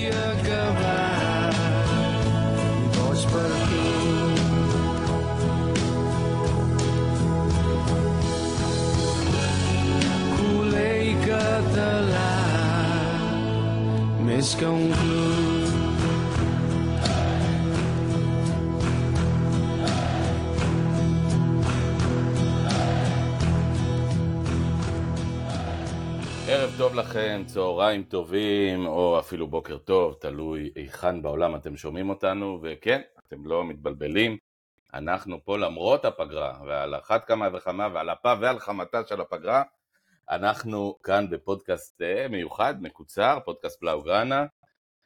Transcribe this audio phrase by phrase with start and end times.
[0.00, 0.89] year ago.
[26.90, 33.00] טוב לכם, צהריים טובים, או אפילו בוקר טוב, תלוי היכן בעולם אתם שומעים אותנו, וכן,
[33.26, 34.36] אתם לא מתבלבלים,
[34.94, 39.62] אנחנו פה למרות הפגרה, ועל אחת כמה וכמה, ועל אפה ועל חמתה של הפגרה,
[40.30, 44.44] אנחנו כאן בפודקאסט אה, מיוחד, מקוצר, פודקאסט בלאוגרנה,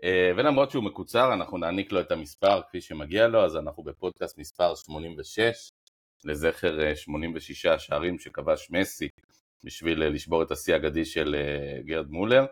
[0.05, 4.39] אה, ולמרות שהוא מקוצר, אנחנו נעניק לו את המספר כפי שמגיע לו, אז אנחנו בפודקאסט
[4.39, 5.71] מספר 86,
[6.25, 9.09] לזכר אה, 86 השערים שכבש מסי
[9.65, 12.45] בשביל אה, לשבור את השיא האגדי של אה, גרד מולר.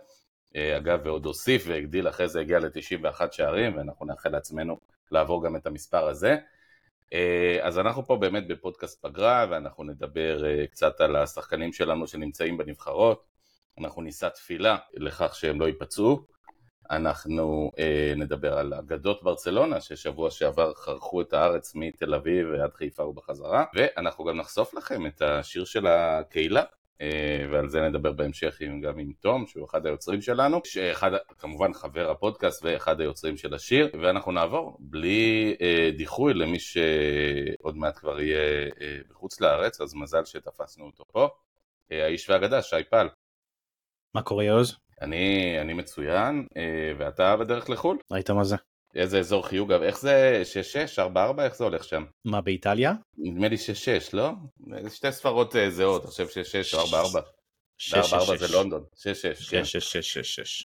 [0.57, 4.78] אה, אגב, ועוד הוסיף והגדיל, אחרי זה הגיע ל-91 שערים, ואנחנו נאחל לעצמנו
[5.11, 6.36] לעבור גם את המספר הזה.
[7.62, 13.25] אז אנחנו פה באמת בפודקאסט פגרה, ואנחנו נדבר קצת על השחקנים שלנו שנמצאים בנבחרות.
[13.79, 16.27] אנחנו נישא תפילה לכך שהם לא ייפצעו.
[16.92, 23.03] אנחנו אה, נדבר על אגדות ברצלונה, ששבוע שעבר חרכו את הארץ מתל אביב ועד חיפה
[23.03, 26.62] ובחזרה, ואנחנו גם נחשוף לכם את השיר של הקהילה,
[27.51, 32.11] ועל זה נדבר בהמשך עם, גם עם תום, שהוא אחד היוצרים שלנו, שאחד, כמובן חבר
[32.11, 38.69] הפודקאסט ואחד היוצרים של השיר, ואנחנו נעבור בלי אה, דיחוי למי שעוד מעט כבר יהיה
[38.81, 41.29] אה, בחוץ לארץ, אז מזל שתפסנו אותו פה.
[41.93, 43.09] אה, האיש והאגדה, שי פל.
[44.15, 44.77] מה קורה יוז?
[45.03, 47.98] אני, אני מצוין, אה, ואתה בדרך לחו"ל?
[48.11, 48.57] ראית מה זה?
[48.95, 50.43] איזה אזור חיוג, איך זה
[50.97, 52.05] 6-6, 4-4, איך זה הולך שם?
[52.25, 52.93] מה באיטליה?
[53.19, 53.59] נדמה לי 6-6,
[54.12, 54.31] לא?
[54.89, 57.20] שתי ספרות אה, זהות, עכשיו 6-6 או 4-4.
[57.91, 59.05] 4-4 זה לונדון, 6-6,
[59.51, 59.65] כן.
[59.65, 60.65] 6 6 6 6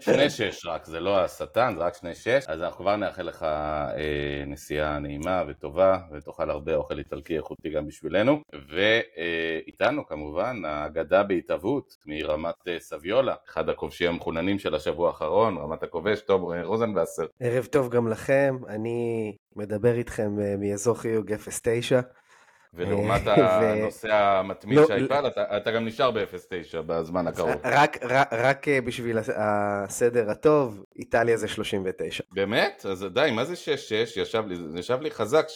[0.00, 3.42] שני שש רק, זה לא השטן, זה רק שני שש, אז אנחנו כבר נאחל לך
[3.42, 11.96] אה, נסיעה נעימה וטובה, ותאכל הרבה אוכל איטלקי איכותי גם בשבילנו, ואיתנו כמובן האגדה בהתהוות
[12.06, 17.26] מרמת אה, סביולה, אחד הכובשים המחוננים של השבוע האחרון, רמת הכובש, תום רוזנבסר.
[17.40, 22.00] ערב טוב גם לכם, אני מדבר איתכם אה, מאזור חיוג 09.
[22.74, 26.22] ולעומת אה, הנושא המתמיד לא, פעל, אתה, אתה גם נשאר ב-0.9
[26.86, 27.50] בזמן הקרוב.
[27.64, 32.24] רק, רק, רק אה, בשביל הס- הסדר הטוב, איטליה זה 39.
[32.32, 32.86] באמת?
[32.90, 33.56] אז די, מה זה 6-6?
[34.20, 35.52] ישב לי, ישב לי חזק 6-6.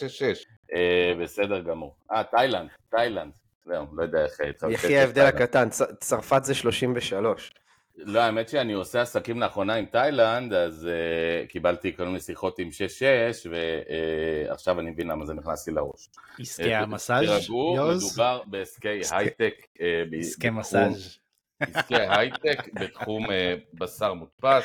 [0.75, 1.95] אה, בסדר גמור.
[2.13, 3.33] אה, תאילנד, תאילנד.
[3.67, 4.41] לא יודע איך...
[4.71, 5.69] יחי ההבדל הקטן,
[6.01, 7.51] צרפת זה 33.
[7.97, 12.69] לא, האמת שאני עושה עסקים לאחרונה עם תאילנד, אז uh, קיבלתי כל מיני שיחות עם
[12.69, 16.09] 6-6, ועכשיו uh, אני מבין למה זה נכנס לי לראש.
[16.39, 18.05] עסקי אה, המסאז' תירגעו, יוז?
[18.05, 19.55] מדובר בעסקי הייטק.
[19.81, 21.19] אה, עסקי מסאז'.
[21.61, 24.65] עסקי הייטק בתחום אה, בשר מודפס.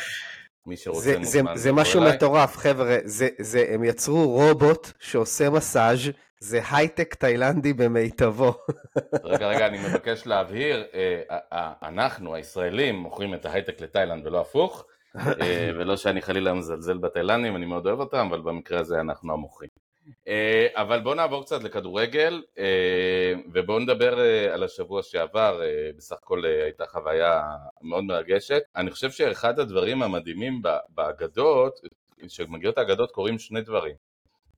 [0.65, 2.15] מי שרוצה זה, זה, מוזמן זה לבוא משהו אליי.
[2.15, 5.99] מטורף, חבר'ה, זה, זה, הם יצרו רובוט שעושה מסאז',
[6.39, 8.53] זה הייטק תאילנדי במיטבו.
[9.23, 14.41] רגע, רגע, אני מבקש להבהיר, אה, אה, אה, אנחנו הישראלים מוכרים את ההייטק לתאילנד ולא
[14.41, 14.85] הפוך,
[15.77, 19.80] ולא שאני חלילה מזלזל בתאילנדים, אני מאוד אוהב אותם, אבל במקרה הזה אנחנו המוכרים.
[20.27, 25.61] אה, אבל בואו נעבור קצת לכדורגל, אה, ובואו נדבר אה, על השבוע שעבר,
[25.97, 27.41] בסך הכל הייתה חוויה
[27.81, 28.61] מאוד מרגשת.
[28.75, 31.79] אני חושב שאחד הדברים המדהימים באגדות,
[32.27, 33.95] כשמגיעות האגדות קורים שני דברים.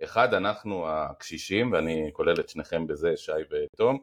[0.04, 4.00] אחד, אנחנו הקשישים, ואני כולל את שניכם בזה, שי ותום,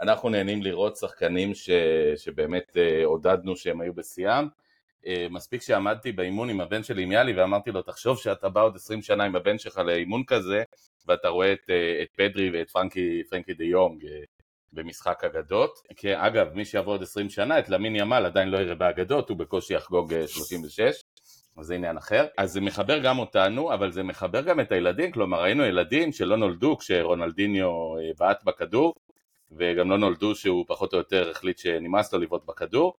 [0.00, 1.70] אנחנו נהנים לראות שחקנים ש,
[2.16, 4.48] שבאמת עודדנו שהם היו בשיאם.
[5.06, 8.76] אה, מספיק שעמדתי באימון עם הבן שלי עם יאלי ואמרתי לו, תחשוב שאתה בא עוד
[8.76, 10.62] 20 שנה עם הבן שלך לאימון כזה,
[11.08, 14.20] ואתה רואה את, אה, את פדרי ואת פרנקי, פרנקי דה יונג אה,
[14.72, 15.78] במשחק אגדות.
[15.96, 19.38] כי אגב, מי שיבוא עוד 20 שנה, את למין ימל עדיין לא יראה באגדות, הוא
[19.38, 21.02] בקושי יחגוג אה, 36.
[21.58, 22.26] אז זה עניין אחר.
[22.38, 26.36] אז זה מחבר גם אותנו, אבל זה מחבר גם את הילדים, כלומר ראינו ילדים שלא
[26.36, 27.70] נולדו כשרונלדיניו
[28.18, 28.94] בעט בכדור,
[29.52, 32.94] וגם לא נולדו שהוא פחות או יותר החליט שנמאס לו לבעוט בכדור,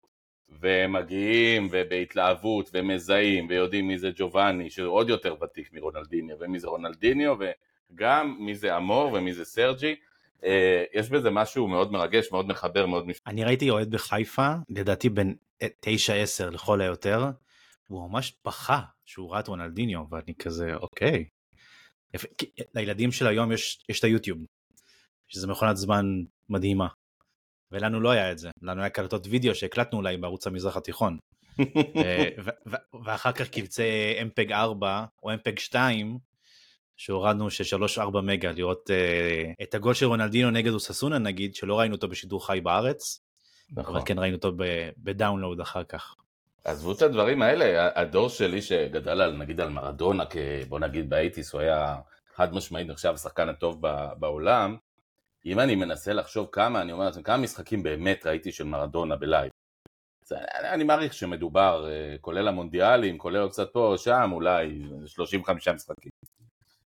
[0.50, 6.68] והם מגיעים ובהתלהבות ומזהים ויודעים מי זה ג'ובאני שהוא עוד יותר ותיק מרונלדיניו ומי זה
[6.68, 7.36] רונלדיניו
[7.94, 9.96] וגם מי זה אמור ומי זה סרג'י
[10.44, 13.22] אה, יש בזה משהו מאוד מרגש, מאוד מחבר, מאוד מש...
[13.28, 15.34] אני ראיתי אוהד בחיפה, לדעתי בן
[15.64, 15.66] 9-10
[16.52, 17.26] לכל היותר,
[17.90, 21.26] והוא ממש בכה שהוא ראה את רונלדיניו, ואני כזה, אוקיי.
[22.38, 24.38] כי לילדים של היום יש, יש את היוטיוב,
[25.28, 26.06] שזה מכונת זמן
[26.50, 26.88] מדהימה.
[27.72, 31.18] ולנו לא היה את זה, לנו היה קלטות וידאו שהקלטנו אולי בערוץ המזרח התיכון.
[31.98, 32.30] אה,
[33.04, 36.18] ואחר כך קבצי MPEG 4 או MPEG 2
[36.98, 41.96] שהורדנו של 3-4 מגה לראות uh, את הגול של רונלדינו נגד אוססונה נגיד שלא ראינו
[41.96, 43.22] אותו בשידור חי בארץ
[43.72, 43.96] נכון.
[43.96, 44.52] אבל כן ראינו אותו
[44.98, 46.16] בדאונלואוד אחר כך.
[46.64, 50.24] עזבו את הדברים האלה, הדור שלי שגדל על, נגיד על מרדונה,
[50.70, 51.96] בוא נגיד ב eighties, הוא היה
[52.36, 53.82] חד משמעית נחשב השחקן הטוב
[54.20, 54.78] בעולם.
[55.48, 59.22] אם אני מנסה לחשוב כמה, אני אומר לעצמי, כמה משחקים באמת ראיתי של מרדונה ב
[59.22, 59.52] live.
[60.32, 65.68] אני, אני מעריך שמדובר, אה, כולל המונדיאלים, כולל עוד קצת פה או שם, אולי 35
[65.68, 66.12] משחקים.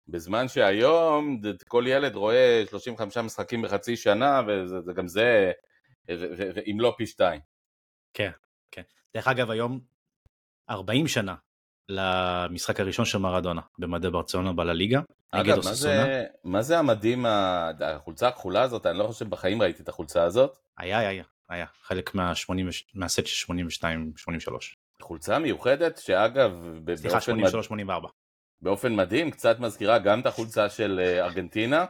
[0.08, 4.42] בזמן שהיום כל ילד רואה 35 משחקים בחצי שנה,
[4.88, 5.52] וגם זה,
[6.08, 7.42] ואם לא פי שתיים.
[8.14, 8.32] כן,
[8.72, 8.82] כן.
[9.14, 9.80] דרך אגב, היום
[10.70, 11.36] 40 שנה
[11.90, 15.02] למשחק הראשון של מרדונה במדי ברצלונה בלליגה.
[15.32, 15.62] אגב, מה.
[15.74, 18.86] זה, מה זה המדים, ה- החולצה הכחולה הזאת?
[18.86, 20.58] אני לא חושב שבחיים ראיתי את החולצה הזאת.
[20.78, 21.66] היה, היה, היה.
[21.84, 22.52] חלק מה-80
[22.94, 23.56] מהסט של 82-83.
[25.02, 26.52] חולצה מיוחדת, שאגב,
[26.96, 27.50] סליחה, באופן, מד...
[28.06, 28.08] 83-84.
[28.62, 31.86] באופן מדהים, קצת מזכירה גם את החולצה של אה, ארגנטינה,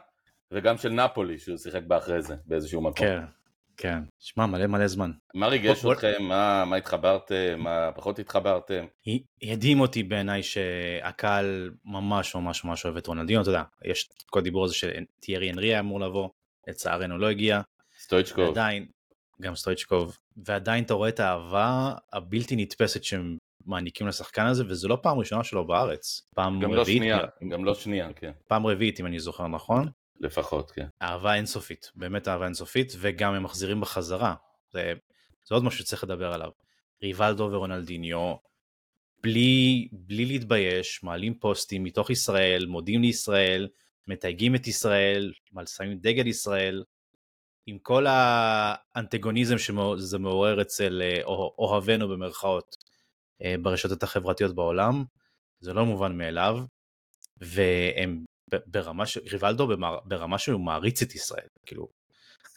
[0.51, 3.07] וגם של נפולי, שהוא שיחק בה אחרי זה, באיזשהו מקום.
[3.07, 3.21] כן,
[3.81, 3.99] כן.
[4.19, 5.11] שמע, מלא מלא זמן.
[5.33, 6.23] מה ריגש אתכם?
[6.23, 7.59] מה, מה התחברתם?
[7.59, 8.85] מה פחות התחברתם?
[9.43, 14.65] הדהים אותי בעיניי שהקהל ממש ממש ממש אוהב את רונלדינו, אתה יודע, יש כל הדיבור
[14.65, 16.29] הזה שטיירי אנרי היה אמור לבוא,
[16.67, 17.61] לצערנו לא הגיע,
[17.99, 18.47] סטויצ'קוב.
[18.47, 18.85] ועדיין,
[19.41, 24.97] גם סטויצ'קוב, ועדיין אתה רואה את האהבה הבלתי נתפסת שהם מעניקים לשחקן הזה, וזו לא
[25.01, 28.31] פעם ראשונה שלו בארץ, פעם גם לא רביעית, שנייה, גם לא שנייה, כן.
[28.47, 30.87] פעם רביעית אם אני זוכר נכון, לפחות, כן.
[31.01, 34.35] אהבה אינסופית, באמת אהבה אינסופית, וגם הם מחזירים בחזרה,
[34.71, 34.93] זה,
[35.47, 36.49] זה עוד משהו שצריך לדבר עליו.
[37.03, 38.35] ריבלדו ורונלדיניו,
[39.23, 43.67] בלי, בלי להתבייש, מעלים פוסטים מתוך ישראל, מודים לישראל,
[44.07, 45.33] מתייגים את ישראל,
[45.65, 46.83] שמים דגל ישראל,
[47.65, 52.75] עם כל האנטגוניזם שזה מעורר אצל אה, אוה- אוהבינו במרכאות
[53.43, 55.03] אה, ברשתות החברתיות בעולם,
[55.59, 56.59] זה לא מובן מאליו,
[57.37, 58.25] והם
[58.65, 59.17] ברמה ש...
[59.31, 59.97] ריבלדו במר...
[60.05, 61.87] ברמה שהוא מעריץ את ישראל, כאילו,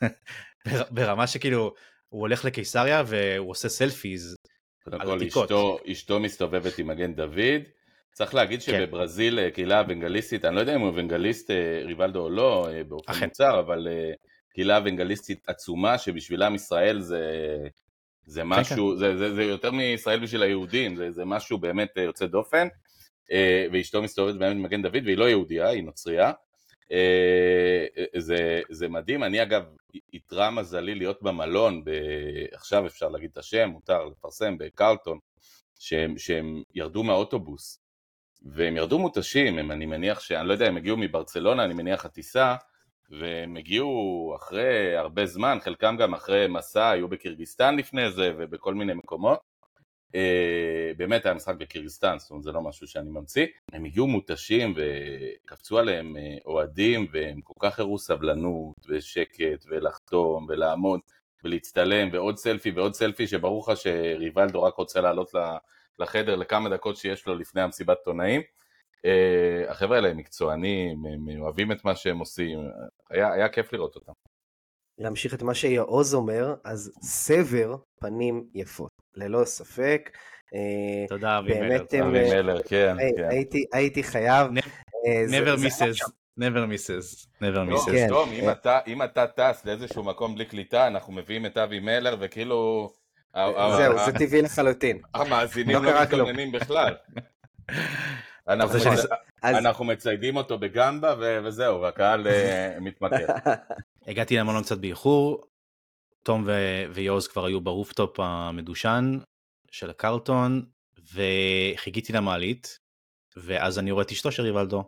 [0.66, 1.74] בר- ברמה שכאילו
[2.08, 4.36] הוא הולך לקיסריה והוא עושה סלפיז,
[4.86, 5.44] על עתיקות.
[5.44, 7.62] אשתו, אשתו מסתובבת עם מגן דוד.
[8.12, 8.72] צריך להגיד כן.
[8.72, 12.84] שבברזיל אה, קהילה אוונגליסטית, אני לא יודע אם הוא אוונגליסט אה, ריבלדו או לא, אה,
[12.84, 13.24] באופן אכן.
[13.24, 13.88] מוצר, אבל
[14.54, 17.22] קהילה אוונגליסטית עצומה, שבשבילם ישראל זה,
[18.26, 22.68] זה משהו, זה, זה, זה יותר מישראל בשביל היהודים, זה, זה משהו באמת יוצא דופן.
[23.32, 26.32] אה, ואשתו מסתובבת באמת עם מגן דוד, והיא לא יהודייה, היא נוצרייה.
[26.92, 27.86] אה,
[28.18, 29.62] זה, זה מדהים, אני אגב,
[30.12, 31.90] איתרע מזלי להיות במלון, ב...
[32.52, 35.18] עכשיו אפשר להגיד את השם, מותר לפרסם, בקרלטון,
[35.78, 37.82] שהם, שהם ירדו מהאוטובוס,
[38.42, 40.32] והם ירדו מותשים, הם, אני מניח ש...
[40.32, 42.56] אני לא יודע, הם הגיעו מברצלונה, אני מניח הטיסה,
[43.10, 48.94] והם הגיעו אחרי הרבה זמן, חלקם גם אחרי מסע, היו בקירגיסטן לפני זה, ובכל מיני
[48.94, 49.51] מקומות.
[50.14, 53.46] אה, באמת היה משחק בקירגיסטן, זאת אומרת זה לא משהו שאני ממציא.
[53.72, 61.00] הם הגיעו מותשים וקפצו עליהם אה, אוהדים, והם כל כך הראו סבלנות ושקט ולחתום ולעמוד
[61.44, 65.30] ולהצטלם ועוד סלפי ועוד סלפי, שברור לך שריבלדו רק רוצה לעלות
[65.98, 68.40] לחדר לכמה דקות שיש לו לפני המסיבת עיתונאים.
[69.04, 72.58] אה, החבר'ה האלה הם מקצוענים, הם אוהבים את מה שהם עושים,
[73.10, 74.12] היה, היה כיף לראות אותם.
[75.02, 80.10] להמשיך את מה שיעוז אומר, אז סבר פנים יפות, ללא ספק.
[80.54, 83.28] אה, תודה אבי באמת מלר, הם, אבי אה, מלר, כן, כן.
[83.30, 84.46] הייתי- הייתי חייב.
[85.06, 86.08] אה, never misses,
[86.40, 87.92] never misses, never טוב, misses.
[87.92, 88.06] כן.
[88.08, 88.52] טוב, אם אה.
[88.52, 92.90] אתה- אם אתה טס לאיזשהו מקום בלי קליטה, אנחנו מביאים את אבי מלר, וכאילו...
[93.76, 94.98] זהו, זה טבעי לחלוטין.
[95.14, 96.02] המאזינים לא לא.
[96.02, 96.94] מתלוננים בכלל.
[98.48, 103.26] אנחנו רוצה שאני- מצ- אז אנחנו מציידים אותו בגמבה ו- וזהו, והקהל אה, מתמכר.
[104.08, 105.44] הגעתי למלון קצת באיחור,
[106.22, 109.18] תום ו- יעוז כבר היו ב rooftop המדושן
[109.70, 110.64] של הקרלטון,
[111.14, 112.78] וחיכיתי למעלית,
[113.36, 114.84] ואז אני רואה את אשתו של ריבלדו.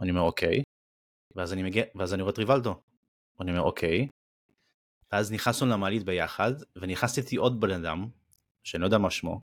[0.00, 0.62] אני אומר אוקיי,
[1.36, 2.80] ואז אני מגיע, ואז אני רואה את ריבלדו.
[3.40, 4.08] אני אומר אוקיי,
[5.12, 8.06] ואז נכנסנו למעלית ביחד, ונכנסתי איתי עוד בן אדם,
[8.64, 9.40] שאני לא יודע מה שמו,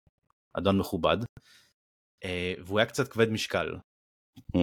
[0.54, 1.18] אדון מכובד,
[2.66, 3.76] והוא היה קצת כבד משקל.
[4.58, 4.60] Mm.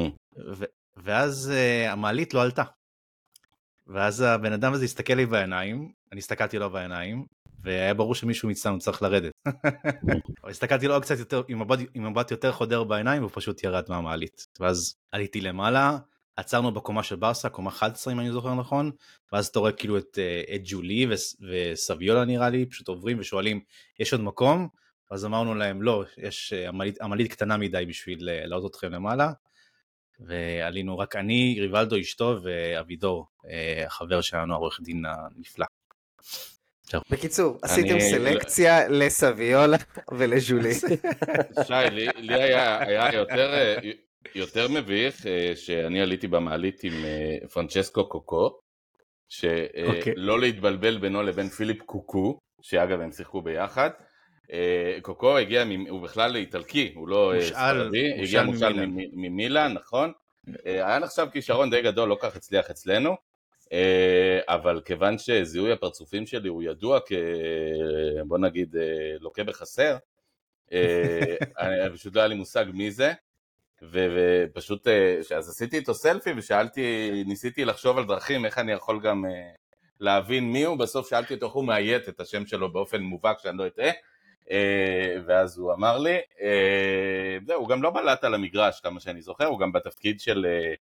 [0.97, 2.63] ואז uh, המעלית לא עלתה.
[3.87, 7.27] ואז הבן אדם הזה הסתכל לי בעיניים, אני הסתכלתי לו בעיניים,
[7.63, 9.33] והיה ברור שמישהו מאיתנו צריך לרדת.
[10.45, 13.85] אבל הסתכלתי לו קצת יותר, עם מבט, עם מבט יותר חודר בעיניים, והוא פשוט ירד
[13.89, 14.47] מהמעלית.
[14.61, 15.99] ואז עליתי למעלה,
[16.37, 18.91] עצרנו בקומה של ברסה, קומה 11 אם אני זוכר נכון,
[19.33, 21.07] ואז אתה רואה כאילו את, אה, את ג'ולי
[21.51, 23.61] וסביולה נראה לי, פשוט עוברים ושואלים,
[24.01, 24.69] יש עוד מקום?
[25.11, 29.33] אז אמרנו להם, לא, יש, אה, המעלית, המעלית קטנה מדי בשביל אה, להעלות אתכם למעלה.
[30.21, 35.67] ועלינו רק אני, ריבלדו אשתו ואבידור, אה, החבר שלנו, העורך דין הנפלא.
[37.11, 39.77] בקיצור, עשיתם אני- סלקציה לסביולה
[40.13, 40.75] ולז'ולי.
[41.67, 43.77] שי, לי, לי היה, יותר, אה,
[44.35, 48.61] יותר מביך אה, שאני עליתי במעלית עם אה, פרנצ'סקו קוקו, אוקיי.
[50.17, 54.06] שלא להתבלבל בינו לבין פיליפ קוקו, שאגב הם שיחקו ביחד, אה,
[55.03, 59.73] קוקו הגיע, הוא בכלל איטלקי, הוא לא אה, ספרדי, הגיע מושאל ממילאן.
[59.73, 60.13] נכון?
[60.67, 63.17] אה, היה נחשב כישרון די גדול, לא כך הצליח אצלנו,
[63.73, 67.13] אה, אבל כיוון שזיהוי הפרצופים שלי הוא ידוע כ...
[68.27, 68.83] בוא נגיד, אה,
[69.21, 69.97] לוקה בחסר,
[70.73, 73.13] אה, פשוט לא היה לי מושג מי זה,
[73.83, 79.25] ופשוט, אה, אז עשיתי איתו סלפי ושאלתי, ניסיתי לחשוב על דרכים איך אני יכול גם
[79.27, 79.31] אה,
[80.01, 83.59] להבין מי הוא, בסוף שאלתי אותו איך הוא מאיית את השם שלו באופן מובהק שאני
[83.59, 83.93] לא אטעה, אה,
[85.27, 89.47] ואז הוא אמר לי, אה, זהו, הוא גם לא בלט על המגרש כמה שאני זוכר,
[89.47, 90.75] הוא גם בתפקיד של, אה,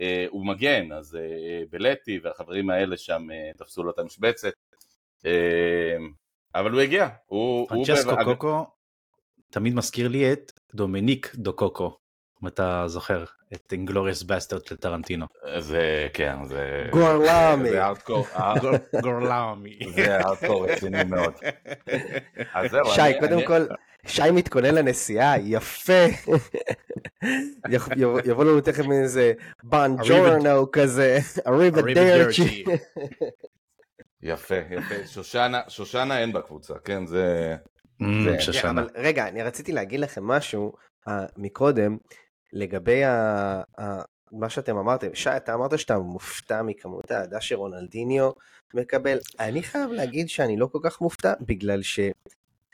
[0.00, 4.52] אה, הוא מגן, אז אה, בלטי והחברים האלה שם אה, תפסו לו את המשבצת,
[5.26, 5.96] אה,
[6.54, 7.66] אבל הוא הגיע, הוא...
[7.70, 8.64] הוא פרנצ'סקו ב- קוקו
[9.50, 11.98] תמיד מזכיר לי את דומיניק דו קוקו,
[12.42, 15.26] אם אתה זוכר, את Inglourious Basterds של טרנטינו.
[15.58, 16.86] זה, כן, זה...
[16.90, 17.70] גורלמי.
[17.70, 18.26] זה הארדקור,
[19.02, 19.78] גורלמי.
[19.94, 21.32] זה הארדקור רציני מאוד.
[22.54, 23.66] אז זהו, שי, אני- קודם אני- כל,
[24.06, 26.06] שי מתכונן לנסיעה, יפה.
[27.70, 27.88] יב-
[28.24, 29.32] יבוא- לנו תכף איזה
[29.64, 32.64] בנג'ורנו כזה, אריבדרצ'י.
[34.22, 35.06] יפה, יפה.
[35.06, 37.56] שושנה, שושנה אין בקבוצה, כן, זה...
[38.24, 38.82] זה- שושנה.
[38.94, 40.72] רגע, אני רציתי להגיד לכם משהו
[41.08, 41.96] אה, מקודם,
[42.52, 45.14] לגבי ה- ה- מה שאתם אמרתם.
[45.14, 48.30] שי, אתה אמרת שאתה מופתע מכמות האהדה שרונלדיניו
[48.74, 49.18] מקבל.
[49.40, 51.80] אני חייב להגיד שאני לא כל כך מופתע, בגלל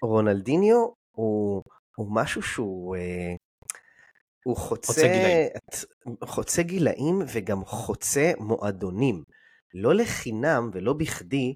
[0.00, 1.62] שרונלדיניו הוא,
[1.96, 2.96] הוא משהו שהוא...
[2.96, 3.34] אה,
[4.44, 5.48] הוא חוצה, חוצה גילאים.
[6.24, 9.22] חוצה גילאים וגם חוצה מועדונים.
[9.74, 11.54] לא לחינם ולא בכדי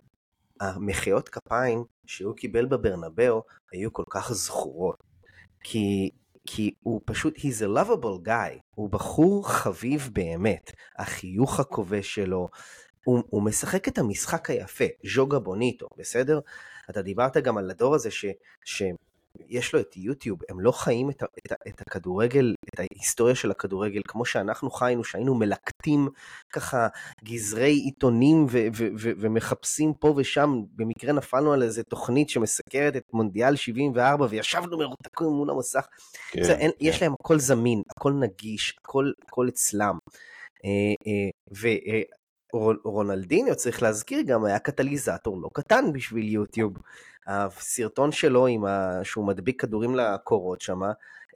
[0.61, 5.03] המחיאות כפיים שהוא קיבל בברנבאו היו כל כך זכורות.
[5.61, 6.11] כי,
[6.47, 12.49] כי הוא פשוט, he's a lovable guy, הוא בחור חביב באמת, החיוך הכובש שלו,
[13.05, 14.85] הוא, הוא משחק את המשחק היפה,
[15.15, 16.41] ז'וגה בוניטו, בסדר?
[16.91, 18.25] אתה דיברת גם על הדור הזה ש,
[19.39, 24.01] שיש לו את יוטיוב, הם לא חיים את, את, את הכדורגל, את ההיסטוריה של הכדורגל
[24.09, 26.09] כמו שאנחנו חיינו, שהיינו מלקטים
[26.53, 26.89] ככה
[27.25, 33.05] גזרי עיתונים ו- ו- ו- ומחפשים פה ושם, במקרה נפלנו על איזה תוכנית שמסקרת את
[33.13, 35.87] מונדיאל 74 וישבנו מרותקים מול המסך.
[36.31, 36.87] כן, זה, אין, כן.
[36.87, 39.99] יש להם הכל זמין, הכל נגיש, הכל, הכל אצלם.
[42.55, 46.73] ורונלדיניו, צריך להזכיר, גם היה קטליזטור לא קטן בשביל יוטיוב.
[47.27, 49.01] הסרטון שלו ה...
[49.05, 50.81] שהוא מדביק כדורים לקורות שם,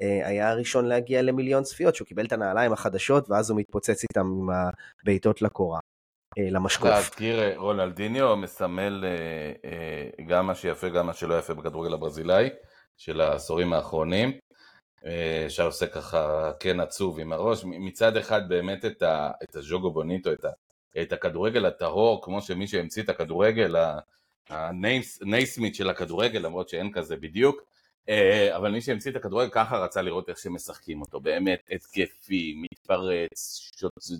[0.00, 4.50] היה הראשון להגיע למיליון צפיות, שהוא קיבל את הנעליים החדשות ואז הוא מתפוצץ איתם עם
[4.50, 5.80] הבעיטות לקורה,
[6.38, 6.88] אה, למשקוף.
[6.88, 12.48] להזכיר, אה, רונלדיניו מסמל אה, אה, גם מה שיפה, גם מה שלא יפה בכדורגל הברזילאי
[12.96, 14.32] של העשורים האחרונים.
[15.06, 17.64] אה, שעושה ככה כן עצוב עם הראש.
[17.64, 20.48] מצד אחד באמת את, ה, את הז'וגו בוניטו, את, ה,
[21.02, 23.76] את הכדורגל הטהור, כמו שמי שהמציא את הכדורגל,
[24.48, 27.62] הנייסמית של הכדורגל, למרות שאין כזה בדיוק,
[28.08, 33.60] אה, אבל מי שהמציא את הכדורגל ככה רצה לראות איך שמשחקים אותו, באמת התקפי, מתפרץ,
[33.78, 34.10] שוצ...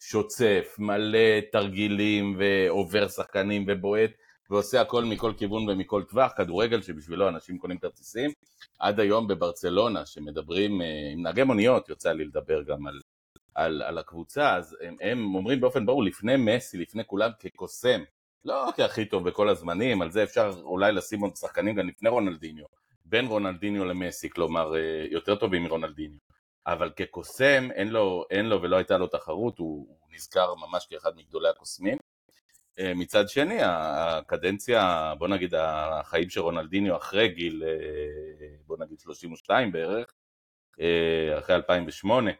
[0.00, 4.10] שוצף, מלא תרגילים ועובר שחקנים ובועט
[4.50, 8.30] ועושה הכל מכל כיוון ומכל טווח, כדורגל שבשבילו אנשים קונים כרטיסים.
[8.78, 13.00] עד היום בברצלונה, שמדברים אה, עם נהגי מוניות, יוצא לי לדבר גם על,
[13.54, 18.02] על, על הקבוצה, אז הם, הם אומרים באופן ברור, לפני מסי, לפני כולם, כקוסם,
[18.44, 22.64] לא כהכי טוב בכל הזמנים, על זה אפשר אולי לשים עוד שחקנים גם לפני רונלדיניו,
[23.04, 26.18] בין רונלדיניו למסי, כלומר אה, יותר טובים מרונלדיניו.
[26.66, 31.16] אבל כקוסם אין לו, אין לו ולא הייתה לו תחרות, הוא, הוא נזכר ממש כאחד
[31.16, 31.98] מגדולי הקוסמים.
[32.78, 39.72] אה, מצד שני, הקדנציה, בוא נגיד החיים של רונלדיניו אחרי גיל, אה, בוא נגיד 32
[39.72, 40.14] בערך,
[41.38, 42.30] אחרי 2008,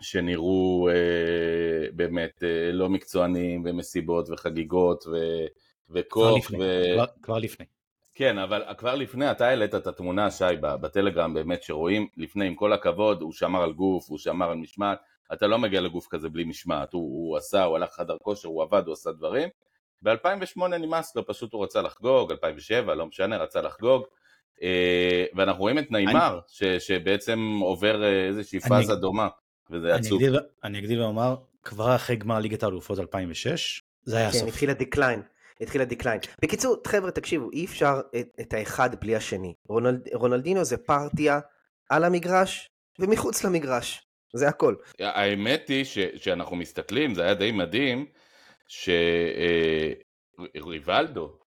[0.00, 6.36] שנראו אה, באמת לא מקצוענים ומסיבות וחגיגות ו, כבר וכוח.
[6.36, 6.82] לפני, ו...
[6.94, 7.66] כבר, כבר לפני.
[8.14, 12.72] כן, אבל כבר לפני, אתה העלית את התמונה, שי, בטלגרם, באמת, שרואים לפני, עם כל
[12.72, 14.98] הכבוד, הוא שמר על גוף, הוא שמר על משמעת,
[15.32, 18.62] אתה לא מגיע לגוף כזה בלי משמעת, הוא, הוא עשה, הוא הלך לחדר כושר, הוא
[18.62, 19.48] עבד, הוא עשה דברים.
[20.02, 24.04] ב-2008 נמאס לו, פשוט הוא רצה לחגוג, 2007, לא משנה, רצה לחגוג.
[25.34, 29.28] ואנחנו רואים את ניימאר, ש, שבעצם עובר איזושהי פאזה אני, דומה,
[29.70, 30.22] וזה אני עצוב.
[30.64, 34.48] אני אגדיל ואומר, כבר אחרי גמר ליגת האלופות 2006, זה היה כן, הסוף.
[34.48, 35.22] התחיל ה decline.
[35.60, 36.20] התחיל ה decline.
[36.42, 39.54] בקיצור, חבר'ה, תקשיבו, אי אפשר את, את האחד בלי השני.
[39.68, 41.40] רונלד, רונלדינו זה פרטיה
[41.90, 44.04] על המגרש ומחוץ למגרש.
[44.32, 44.74] זה הכל.
[45.00, 48.06] האמת היא ש, שאנחנו מסתכלים, זה היה די מדהים,
[50.56, 51.38] שריבלדו,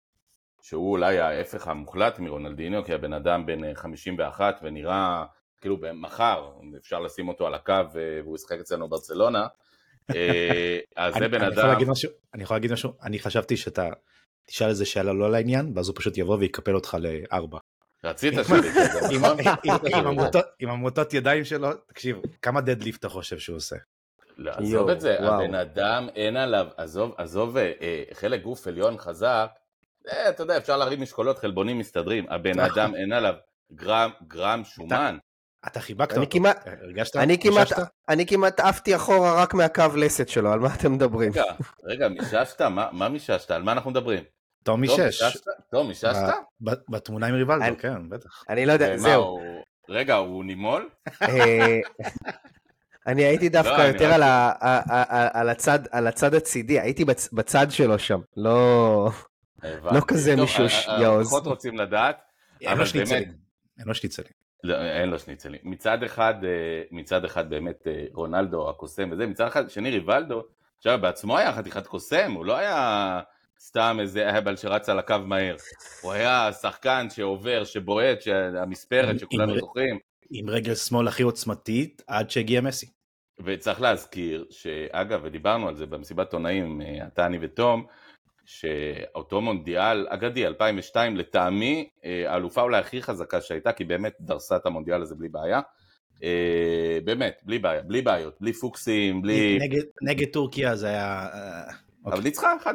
[0.63, 5.25] שהוא אולי ההפך המוחלט מרונלדיניו, כי הבן אדם בן 51 ונראה
[5.61, 6.51] כאילו מחר,
[6.81, 9.47] אפשר לשים אותו על הקו והוא ישחק אצלנו ברצלונה,
[10.97, 11.53] אז זה בן אני אדם...
[11.59, 13.89] יכול להגיד משהו, אני יכול להגיד משהו, אני חשבתי שאתה
[14.47, 17.59] תשאל איזה שאלה לא לעניין, ואז הוא פשוט יבוא ויקפל אותך לארבע.
[18.05, 20.71] רצית שאני אתקדם, עם- נכון?
[20.71, 23.77] עמותות- ידיים שלו, תקשיב, כמה דדליפט אתה חושב שהוא עושה?
[24.37, 25.17] לא, עזוב את זה.
[25.21, 29.51] הבן אדם אין עליו, עזוב, עזוב, אה, אה, חלק גוף עליון חזק,
[30.09, 32.61] אה, אתה יודע, אפשר להרים משקולות, חלבונים מסתדרים, הבן.
[32.75, 33.35] אדם אין עליו
[33.73, 35.19] גרם, גרם שומן.
[35.67, 36.31] אתה חיבקת אותו.
[36.31, 37.17] כמעט- הרגשת?
[37.17, 37.73] אני כמעט?
[38.09, 41.33] אני כמעט עפתי אחורה רק מהקו לסת שלו, על מה אתם מדברים?
[41.33, 41.45] רגע,
[41.85, 42.63] רגע, מיששת?
[42.63, 43.51] מה מה מיששת?
[43.51, 44.25] על מה אנחנו מדברים?
[44.63, 45.23] טומי טוב, שש.
[45.23, 45.41] מיששת?
[45.71, 46.15] טוב, מיששת?
[46.89, 48.45] בתמונה עם ריבלדו, אני- כן, בטח.
[48.49, 49.23] אני לא יודע, זהו.
[49.23, 49.41] הוא-
[49.89, 50.89] רגע, הוא נימול?
[51.23, 51.79] אה,
[53.07, 54.13] אני הייתי דווקא יותר
[55.33, 59.11] על הצד- על הצד הצידי, הייתי בצ- בצד שלו שם, לא...
[59.93, 61.19] לא כזה מישוש, ה- ה- יעוז.
[61.27, 62.17] הלקוחות רוצים לדעת,
[62.67, 62.85] אבל.
[62.95, 63.29] באמת-
[63.79, 64.40] אין לו שניצלים.
[64.65, 65.61] לא, אין לו שניצלים.
[65.63, 70.43] מצד אחד, אה, מצד אחד באמת אה, רונלדו הקוסם וזה, מצד אחד, שני ריבלדו,
[70.77, 73.21] עכשיו בעצמו היה חתיכת קוסם, הוא לא היה
[73.61, 75.57] סתם איזה אהבל שרץ על הקו מהר.
[76.03, 79.99] הוא היה שחקן שעובר, שבועט, שהמספרת שכולנו זוכרים.
[80.31, 82.87] עם רגל שמאל הכי עוצמתית, עד שהגיע מסי.
[83.45, 87.87] וצריך להזכיר, שאגב, ודיברנו על זה במסיבת עיתונאים, אה, אתה, אני ותום,
[88.45, 94.67] שאותו מונדיאל אגדי 2002 לטעמי אה, האלופה אולי הכי חזקה שהייתה כי באמת דרסה את
[94.67, 95.61] המונדיאל הזה בלי בעיה.
[96.23, 99.59] אה, באמת, בלי בעיה, בלי בעיות, בלי פוקסים, בלי...
[99.61, 101.29] נגד- נגד טורקיה זה היה...
[101.35, 101.73] אה,
[102.05, 102.25] אבל אוקיי.
[102.25, 102.67] ניצחה 1-0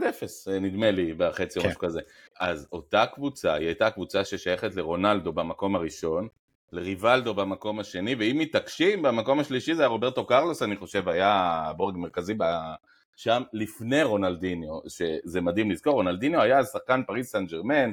[0.51, 1.67] אה, נדמה לי בחצי כן.
[1.67, 2.01] משהו כזה.
[2.39, 6.27] אז אותה קבוצה, היא הייתה קבוצה ששייכת לרונלדו במקום הראשון,
[6.71, 11.97] לריבלדו במקום השני, ואם מתעקשים במקום השלישי זה היה רוברטו קרלוס אני חושב היה בורג
[11.97, 12.43] מרכזי ב...
[13.15, 17.91] שם לפני רונלדיניו, שזה מדהים לזכור, רונלדיניו היה שחקן פריס סן ג'רמן,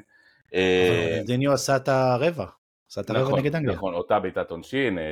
[0.54, 2.46] אה, אבל דיניו עשה את הרבע.
[2.90, 3.76] עשה את הרבע נכון, נגד אנגליה.
[3.76, 5.04] נכון, אותה בעיטת עונשין, אה,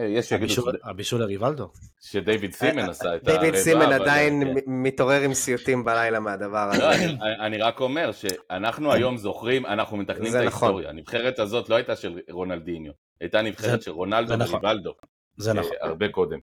[0.00, 0.52] אה, יש שיגידו
[0.84, 1.68] הבישול- לריבלדו.
[2.00, 4.54] שדייוויד סימן עשה את הרבע, דיוויד סימן עדיין כן.
[4.70, 7.04] מ- מתעורר עם סיוטים בלילה מהדבר לא, הזה.
[7.40, 10.40] אני, רק אומר שאנחנו היום זוכרים, אנחנו מתקנים את נכון.
[10.68, 10.88] ההיסטוריה.
[10.88, 14.54] הנבחרת הזאת לא הייתה של רונלדיניו, הייתה נבחרת של רונלדו נכון.
[14.64, 14.92] וריבלדו,
[15.36, 15.70] זה נכון.
[15.80, 16.38] הרבה קודם.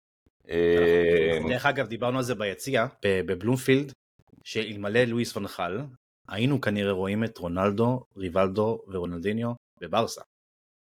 [0.51, 3.93] אה, דרך אגב, דיברנו על זה ביציע, בבלומפילד,
[4.45, 5.81] שאלמלא לואיס ונחל,
[6.29, 10.23] היינו כנראה רואים את רונלדו, ריבלדו ורונלדיניו בברסה.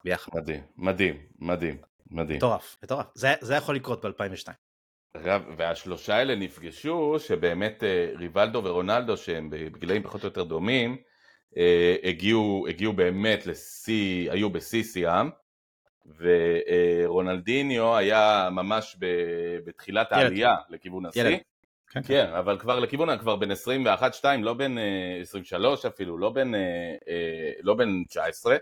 [0.05, 0.33] ביחד.
[0.35, 1.77] מדהים, מדהים, מדהים,
[2.11, 2.37] מדהים.
[2.37, 3.07] מטורף, מטורף.
[3.14, 4.49] זה זה יכול לקרות ב-2002.
[5.16, 10.97] אגב, והשלושה האלה נפגשו, שבאמת אה, ריבלדו ורונלדו, שהם בגילאים פחות או יותר דומים,
[11.57, 15.31] אה, הגיעו, הגיעו באמת לשיא, היו בשיא שיאם,
[16.19, 20.23] ורונלדיניו היה ממש ב- בתחילת ילד.
[20.23, 21.23] העלייה לכיוון השיא.
[21.23, 21.38] ילד.
[21.90, 22.03] כן, כן.
[22.03, 26.61] כן, אבל כבר לכיוון, כבר בין 21-2, לא בין אה, 23 אפילו, לא בין, אה,
[27.09, 28.57] אה, לא בין 19,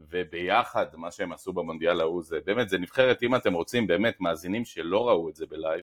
[0.00, 4.64] וביחד מה שהם עשו במונדיאל ההוא זה באמת, זה נבחרת, אם אתם רוצים באמת מאזינים
[4.64, 5.80] שלא ראו את זה בלייב,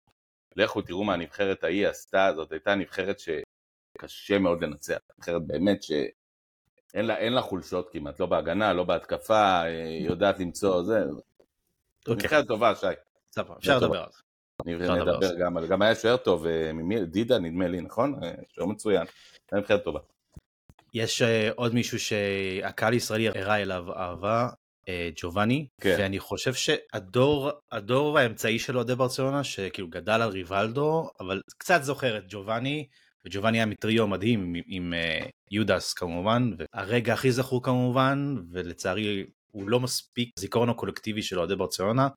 [0.56, 5.82] לכו תראו מה הנבחרת ההיא עשתה, זאת הייתה נבחרת שקשה מאוד לנצח, נבחרת באמת
[6.92, 11.04] שאין לה, אין לה חולשות כמעט, לא בהגנה, לא בהתקפה, אה, יודעת למצוא, זה,
[12.08, 12.86] אוקיי, נבחרת טובה, שי.
[13.32, 14.22] סבבה, אפשר לדבר על זה.
[14.60, 15.34] אפשר לדבר על נדבר זה.
[15.40, 16.72] גם על, גם היה שוער טוב, אה,
[17.04, 18.24] דידה נדמה לי, נכון?
[18.24, 19.06] אה, שוער מצוין,
[19.52, 20.00] היה נבחרת טובה.
[20.94, 24.48] יש אה, עוד מישהו שהקהל הישראלי הראה אליו אהבה,
[24.88, 25.96] אה, ג'ובאני, כן.
[25.98, 32.18] ואני חושב שהדור הדור האמצעי של אוהדי ברצלונה, שכאילו גדל על ריבלדו, אבל קצת זוכר
[32.18, 32.86] את ג'ובאני,
[33.28, 39.70] וג'ובאני היה מטריו מדהים עם, עם אה, יודס כמובן, והרגע הכי זכור כמובן, ולצערי הוא
[39.70, 42.08] לא מספיק זיכרון הקולקטיבי של אוהדי ברצלונה,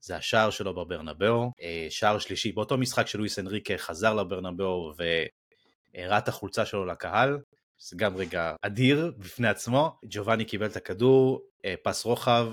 [0.00, 6.28] זה השער שלו בברנבאו, אה, שער שלישי, באותו משחק שלואיס אנריקה חזר לברנבאו והראה את
[6.28, 7.38] החולצה שלו לקהל,
[7.78, 12.52] זה גם רגע אדיר בפני עצמו, ג'ובאני קיבל את הכדור, אה, פס רוחב,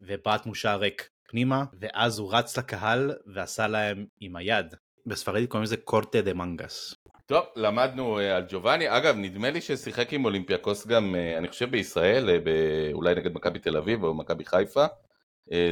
[0.00, 4.74] ובעט מושע ריק פנימה, ואז הוא רץ לקהל ועשה להם עם היד.
[5.08, 6.94] בספרדית קוראים לזה קורטה דה מנגס.
[7.28, 11.70] טוב, למדנו אה, על ג'ובאני, אגב, נדמה לי ששיחק עם אולימפיאקוס גם, אה, אני חושב
[11.70, 14.86] בישראל, אה, אולי נגד מכבי תל אביב או מכבי חיפה,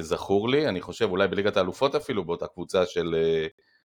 [0.01, 3.15] זכור לי, אני חושב אולי בליגת האלופות אפילו, באותה קבוצה של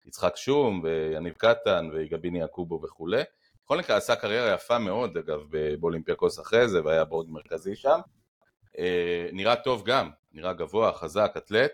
[0.06, 3.22] יצחק שום ויניב קטן ויגביני יעקובו וכולי.
[3.66, 5.40] בכל מקרה עשה קריירה יפה מאוד, אגב,
[5.80, 8.00] באולימפיאקוס אחרי זה, והיה בורד מרכזי שם.
[8.80, 11.72] אה, נראה טוב גם, נראה גבוה, חזק, אתלט.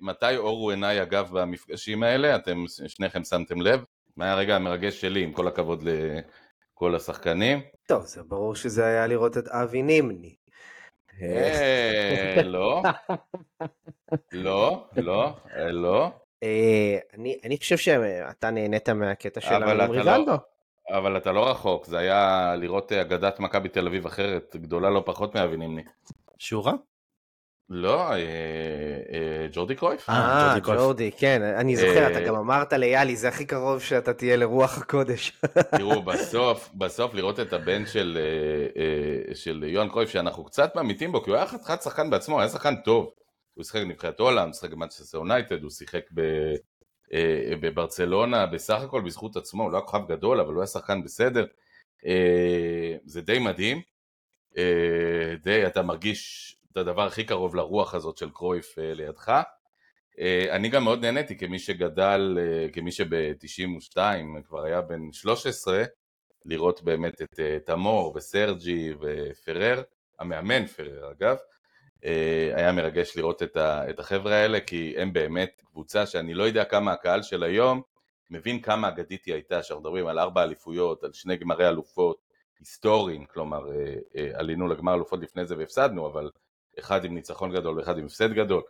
[0.00, 2.36] מתי אורו עיניי אגב במפגשים האלה?
[2.36, 3.84] אתם שניכם שמתם לב?
[4.20, 7.60] מה היה הרגע המרגש שלי, עם כל הכבוד לכל השחקנים?
[7.86, 10.34] טוב, זה ברור שזה היה לראות את אבי נימני.
[11.22, 12.82] אה, לא,
[14.32, 16.10] לא, לא, אה, לא,
[16.42, 20.32] אה, אני אני חושב שאתה נהנית מהקטע שלנו אבל עם אתה ריבלדו.
[20.90, 25.02] לא, אבל אתה לא רחוק, זה היה לראות אגדת מכבי תל אביב אחרת, גדולה לא
[25.06, 25.82] פחות מאבי נימני.
[26.38, 26.72] שורה?
[27.70, 30.10] לא, אה, אה, ג'ורדי קרויף.
[30.10, 34.36] אה, אה, ג'ורדי כן, אני זוכר, אתה גם אמרת ליאלי, זה הכי קרוב שאתה תהיה
[34.36, 35.32] לרוח הקודש.
[35.78, 38.18] תראו, בסוף, בסוף לראות את הבן של,
[39.34, 42.74] של יוהאן קרויף, שאנחנו קצת מאמיתים בו, כי הוא היה חתיכת שחקן בעצמו, היה שחקן
[42.84, 43.10] טוב.
[43.54, 46.20] הוא שיחק בנבחרת הולנד, שיחק במנצ'סטר יונייטד, הוא שיחק ב,
[47.60, 51.46] בברצלונה, בסך הכל בזכות עצמו, הוא לא היה כוכב גדול, אבל הוא היה שחקן בסדר.
[53.04, 53.80] זה די מדהים.
[55.42, 59.42] די, אתה מרגיש את הדבר הכי קרוב לרוח הזאת של קרויף אה, לידך.
[60.18, 63.98] אה, אני גם מאוד נהניתי כמי שגדל, אה, כמי שב-92
[64.46, 65.84] כבר היה בן 13,
[66.44, 69.82] לראות באמת את תמור וסרג'י ופרר,
[70.18, 71.36] המאמן פרר אגב,
[72.54, 77.22] היה מרגש לראות את, החבר'ה האלה, כי הם באמת קבוצה שאני לא יודע כמה הקהל
[77.22, 77.82] של היום
[78.30, 82.20] מבין כמה אגדית היא הייתה, שאנחנו מדברים על ארבע אליפויות, על שני גמרי אלופות
[82.58, 83.66] היסטוריים, כלומר
[84.34, 86.30] עלינו לגמר אלופות לפני זה והפסדנו, אבל
[86.78, 88.62] אחד עם ניצחון גדול ואחד עם הפסד גדול.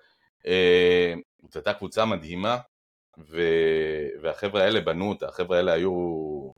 [0.46, 2.58] אה, זאת הייתה קבוצה מדהימה,
[3.18, 3.42] ו...
[4.22, 5.92] והחבר'ה האלה בנו אותה, החבר'ה האלה היו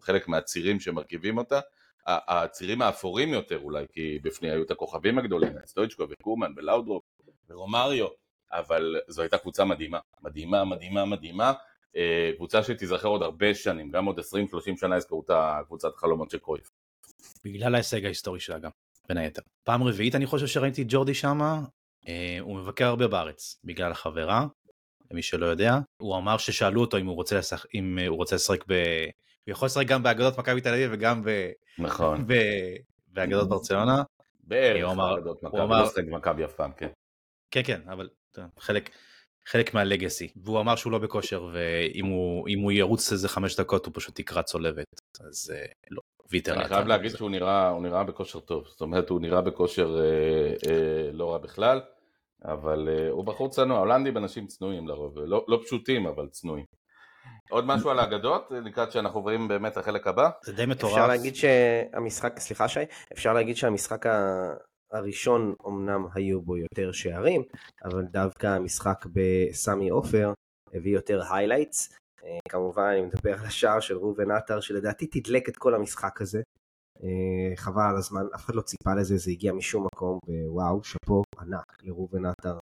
[0.01, 1.61] חלק מהצירים שמרכיבים אותה,
[2.07, 7.05] הצירים האפורים יותר אולי, כי בפנים היו את הכוכבים הגדולים, סטויצ'קו וקומן ולאודרופ
[7.49, 8.07] ורומריו,
[8.53, 11.53] אבל זו הייתה קבוצה מדהימה, מדהימה, מדהימה, מדהימה,
[11.97, 14.23] אה, קבוצה שתיזכר עוד הרבה שנים, גם עוד 20-30
[14.77, 15.31] שנה יזכרו את
[15.67, 16.71] קבוצת החלומות של קרויף.
[17.45, 18.71] בגלל ההישג ההיסטורי שלה גם,
[19.09, 19.43] בין היתר.
[19.65, 21.61] פעם רביעית אני חושב שראיתי ג'ורדי שמה,
[22.09, 24.47] אה, הוא מבקר הרבה בארץ, בגלל החברה,
[25.11, 25.79] למי שלא יודע.
[25.97, 28.73] הוא אמר ששאלו אותו אם הוא רוצה לשחק, אם אה, הוא רוצה לשחק ב...
[29.45, 31.51] הוא יכול לשחק גם באגדות מכבי תל אביב וגם ב...
[31.79, 32.33] נכון, ב...
[33.07, 34.03] באגדות ברצלונה.
[34.45, 36.89] בערך, הוא אמר- אגדות הוא מכבי, אמר- לא שיחק במכבי אף פעם, כן.
[37.51, 38.09] כן כן, אבל
[38.59, 38.91] חלק,
[39.47, 40.33] חלק מהלגאסי.
[40.37, 44.19] והוא אמר שהוא לא בכושר, ואם הוא, אם הוא ירוץ איזה חמש דקות הוא פשוט
[44.19, 44.87] יקרא צולבת.
[45.21, 46.01] אז אה, לא,
[46.33, 46.55] ויתר.
[46.55, 46.87] אני חייב.
[46.87, 51.33] להגיד שהוא נראה, הוא נראה בכושר טוב, זאת אומרת הוא נראה בכושר אה, אה, לא
[51.33, 51.81] רע בכלל,
[52.45, 56.65] אבל אה, הוא בחור צנוע, הולנדים אנשים צנועים לרוב, לא, לא פשוטים אבל צנועים.
[57.51, 60.31] עוד משהו על האגדות, לקראת שאנחנו עוברים באמת לחלק הבא?
[60.45, 60.93] זה די מטורף.
[60.93, 62.81] אפשר להגיד שהמשחק, סליחה שי,
[63.13, 64.53] אפשר להגיד שהמשחק ה-
[64.93, 67.43] הראשון אמנם היו בו יותר שערים,
[67.85, 70.33] אבל דווקא המשחק בסמי עופר
[70.75, 71.99] הביא יותר highlights.
[72.49, 76.43] כמובן אני מדבר על השער של ראובן עטר שלדעתי תדלק את כל המשחק הזה.
[77.03, 81.23] אה, חבל על הזמן, אף אחד לא ציפה לזה, זה הגיע משום מקום, ווואו, שאפו
[81.41, 82.59] ענק לראובן עטר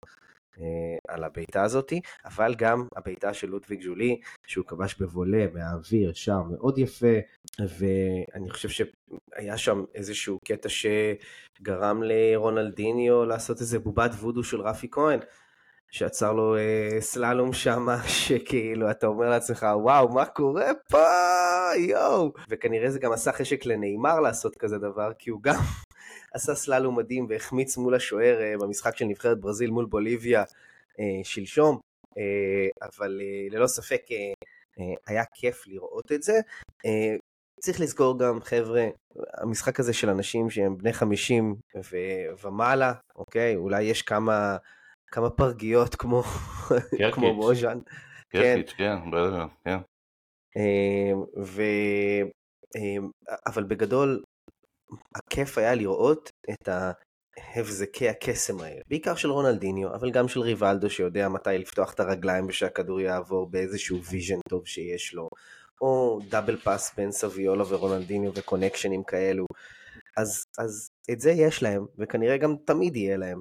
[0.58, 6.42] אה, על הבעיטה הזאתי, אבל גם הבעיטה של לודוויג ג'ולי, שהוא כבש בבולה מהאוויר, שער
[6.42, 7.16] מאוד יפה,
[7.78, 15.18] ואני חושב שהיה שם איזשהו קטע שגרם לרונלדיניו לעשות איזה בובת וודו של רפי כהן,
[15.94, 21.06] שעצר לו אה, סללום שמה, שכאילו אתה אומר לעצמך, וואו, מה קורה פה,
[21.78, 22.32] יואו.
[22.48, 25.60] וכנראה זה גם עשה חשק לנאמר לעשות כזה דבר, כי הוא גם
[26.34, 30.44] עשה סללום מדהים והחמיץ מול השוער אה, במשחק של נבחרת ברזיל מול בוליביה
[31.00, 31.78] אה, שלשום,
[32.18, 34.16] אה, אבל אה, ללא ספק אה,
[34.78, 36.40] אה, היה כיף לראות את זה.
[36.86, 37.16] אה,
[37.60, 38.86] צריך לזכור גם, חבר'ה,
[39.34, 43.56] המשחק הזה של אנשים שהם בני 50 ו- ומעלה, אוקיי?
[43.56, 44.56] אולי יש כמה,
[45.14, 46.22] כמה פרגיות כמו,
[47.14, 47.78] כמו בוז'אן.
[48.28, 48.96] קרקיץ', כן,
[49.64, 49.78] כן.
[51.42, 51.62] ו...
[52.76, 52.96] אה,
[53.46, 54.22] אבל בגדול,
[55.14, 56.68] הכיף היה לראות את
[57.56, 62.46] הבזקי הקסם האלה, בעיקר של רונלדיניו, אבל גם של ריבלדו שיודע מתי לפתוח את הרגליים
[62.48, 65.28] ושהכדור יעבור באיזשהו vision טוב שיש לו,
[65.80, 69.46] או double pass בין סביולה ורונלדיניו וקונקשנים כאלו.
[70.16, 73.40] אז, אז את זה יש להם, וכנראה גם תמיד יהיה להם.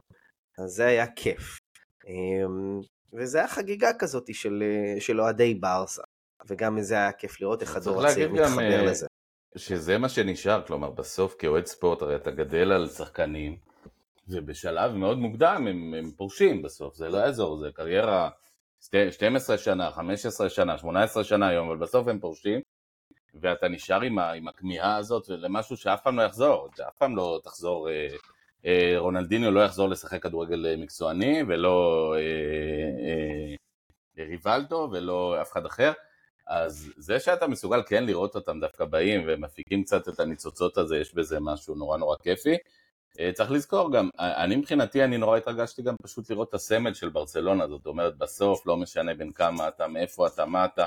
[0.57, 1.62] אז זה היה כיף.
[2.07, 2.81] אמ,
[3.13, 4.63] וזה היה חגיגה כזאת של,
[4.99, 6.01] של אוהדי ברסה.
[6.47, 9.07] וגם זה היה כיף לראות איך הדור הצעיר להגיד גם, מתחבר אה, לזה.
[9.55, 13.57] שזה מה שנשאר, כלומר בסוף כאוהד ספורט הרי אתה גדל על שחקנים
[14.27, 18.29] ובשלב מאוד מוקדם הם, הם פורשים בסוף, זה לא יעזור, זה קריירה
[18.81, 22.59] שתי- 12 שנה, 15 שנה, 18 שנה היום, אבל בסוף הם פורשים
[23.41, 27.39] ואתה נשאר עם, ה, עם הכמיהה הזאת למשהו שאף פעם לא יחזור, שאף פעם לא
[27.43, 28.07] תחזור, אה, אה,
[28.97, 32.21] רונלדיניו לא יחזור לשחק כדורגל אה, מקצועני ולא אה,
[34.19, 35.91] אה, ריבלדו ולא אף אחד אחר.
[36.47, 41.15] אז זה שאתה מסוגל כן לראות אותם דווקא באים ומפיקים קצת את הניצוצות הזה, יש
[41.15, 42.57] בזה משהו נורא נורא כיפי.
[43.19, 46.93] אה, צריך לזכור גם, אה, אני מבחינתי, אני נורא התרגשתי גם פשוט לראות את הסמל
[46.93, 50.85] של ברצלונה, זאת אומרת בסוף, לא משנה בין כמה אתה, מאיפה אתה, מה אתה,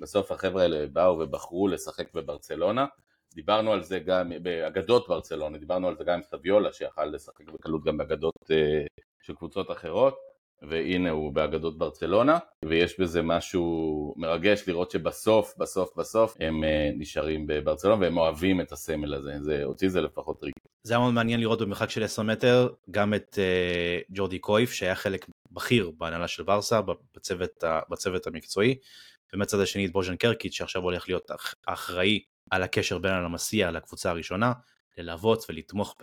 [0.00, 2.86] בסוף החבר'ה האלה באו ובחרו לשחק בברצלונה.
[3.34, 7.84] דיברנו על זה גם באגדות ברצלונה, דיברנו על זה גם עם סביולה שיכל לשחק בקלות
[7.84, 8.84] גם באגדות אה,
[9.22, 10.32] של קבוצות אחרות.
[10.68, 17.46] והנה הוא באגדות ברצלונה, ויש בזה משהו מרגש לראות שבסוף, בסוף, בסוף הם אה, נשארים
[17.46, 20.54] בברצלונה והם אוהבים את הסמל הזה, זה, אותי זה לפחות ריגש.
[20.86, 24.94] זה היה מאוד מעניין לראות במרחק של 10 מטר גם את uh, ג'ורדי קויף שהיה
[24.94, 26.80] חלק בכיר בהנהלה של ורסה
[27.16, 28.74] בצוות, בצוות המקצועי
[29.34, 31.30] ומצד השני את בוז'ן קרקיץ' שעכשיו הולך להיות
[31.66, 34.52] אחראי על הקשר בין הלמסיע לקבוצה הראשונה
[34.96, 35.96] ללוות ולתמוך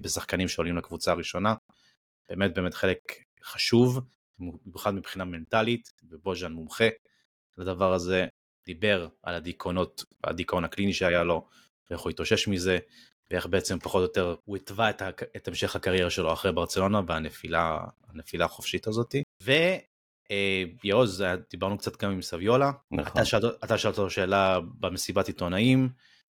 [0.00, 1.54] בשחקנים שעולים לקבוצה הראשונה
[2.28, 2.98] באמת באמת חלק
[3.44, 4.00] חשוב
[4.38, 6.88] במיוחד מבחינה מנטלית ובוז'ן מומחה
[7.58, 8.26] לדבר הזה
[8.66, 11.48] דיבר על הדיכאונות הדיכאון הקליני שהיה לו
[11.90, 12.78] ואיך הוא התאושש מזה
[13.30, 14.90] ואיך בעצם פחות או יותר הוא התווה
[15.36, 19.22] את, המשך הקריירה שלו אחרי ברצלונה והנפילה הנפילה החופשית הזאתי.
[20.30, 20.64] אה,
[21.50, 23.12] דיברנו קצת גם עם סביולה, נכון.
[23.12, 25.88] אתה, שאלת, אתה שאלת אותו שאלה במסיבת עיתונאים,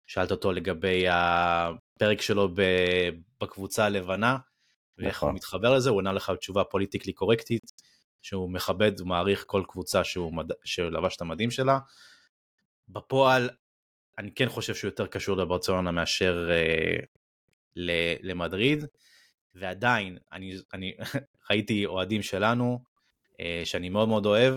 [0.08, 2.50] שאלת אותו לגבי הפרק שלו
[3.42, 4.38] בקבוצה הלבנה,
[4.98, 5.30] ואיך נכון.
[5.30, 7.72] הוא מתחבר לזה, הוא ענה לך תשובה פוליטיקלי קורקטית,
[8.22, 10.50] שהוא מכבד ומעריך כל קבוצה שהוא מד...
[10.64, 11.80] שלבש את המדים שלה.
[12.90, 13.50] בפועל
[14.18, 16.98] אני כן חושב שהוא יותר קשור לברצלונה מאשר אה,
[18.22, 18.86] למדריד,
[19.56, 20.94] ועדיין, אני, אני
[21.50, 22.80] ראיתי אוהדים שלנו,
[23.64, 24.56] שאני מאוד מאוד אוהב,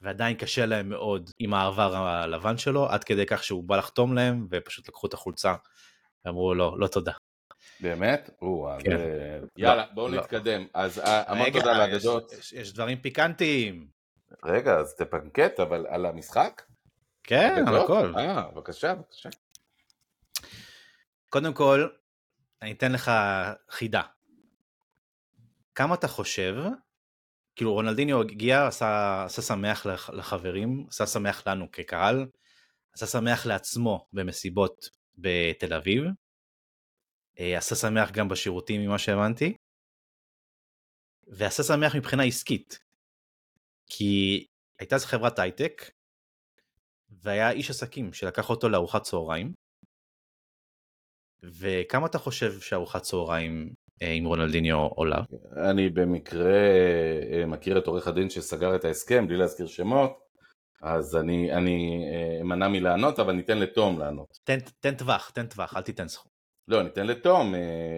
[0.00, 4.46] ועדיין קשה להם מאוד עם העבר הלבן שלו, עד כדי כך שהוא בא לחתום להם,
[4.50, 5.54] ופשוט לקחו את החולצה,
[6.24, 7.12] ואמרו לו, לא תודה.
[7.80, 8.30] באמת?
[8.42, 8.96] או, כן.
[8.96, 10.20] אה, יאללה, בואו לא.
[10.20, 10.66] נתקדם.
[10.74, 12.32] אז אה, המון תודה לאגדות.
[12.32, 13.88] יש, יש דברים פיקנטיים.
[14.44, 16.62] רגע, אז תפנקט, אבל על המשחק?
[17.24, 18.14] כן, על הכל.
[18.16, 19.28] אה, בבקשה, בבקשה.
[21.28, 21.88] קודם כל,
[22.62, 23.10] אני אתן לך
[23.70, 24.02] חידה.
[25.74, 26.54] כמה אתה חושב,
[27.56, 32.26] כאילו רונלדיניו הגיע, עשה, עשה שמח לחברים, עשה שמח לנו כקהל,
[32.92, 36.04] עשה שמח לעצמו במסיבות בתל אביב,
[37.38, 39.56] אה, עשה שמח גם בשירותים ממה שהבנתי,
[41.26, 42.78] ועשה שמח מבחינה עסקית.
[43.86, 44.46] כי
[44.78, 45.90] הייתה איזו חברת הייטק
[47.10, 49.52] והיה איש עסקים שלקח אותו לארוחת צהריים.
[51.42, 55.22] וכמה אתה חושב שארוחת צהריים אה, עם רונלדיניו עולה?
[55.56, 56.54] אני במקרה
[57.32, 60.18] אה, מכיר את עורך הדין שסגר את ההסכם, בלי להזכיר שמות,
[60.82, 64.38] אז אני, אני אה, אמנע מלענות, אבל ניתן לתום לענות.
[64.44, 66.32] תן, תן טווח, תן טווח, אל תיתן סכום.
[66.68, 67.54] לא, ניתן לתום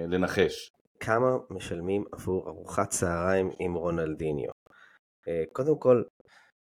[0.09, 0.71] לנחש.
[1.01, 4.51] כמה משלמים עבור ארוחת צהריים עם רונלדיניו?
[5.53, 6.03] קודם כל,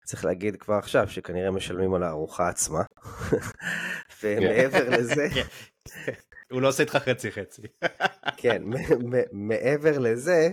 [0.05, 2.83] צריך להגיד כבר עכשיו שכנראה משלמים על הארוחה עצמה.
[4.23, 5.27] ומעבר לזה...
[6.55, 7.63] הוא לא עושה איתך חצי חצי.
[8.43, 8.63] כן,
[9.33, 10.49] מעבר לזה,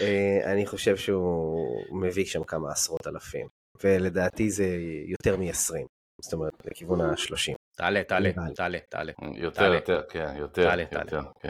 [0.00, 3.46] אה, אני חושב שהוא מביא שם כמה עשרות אלפים.
[3.84, 4.66] ולדעתי זה
[5.08, 5.86] יותר מ-20.
[6.22, 7.54] זאת אומרת, לכיוון ה-30.
[7.76, 9.12] תעלה, תעלה, תעלה, תעלה.
[9.34, 10.62] יותר, יותר, כן, יותר.
[10.62, 11.22] תעלה, תעלה.
[11.40, 11.48] כן.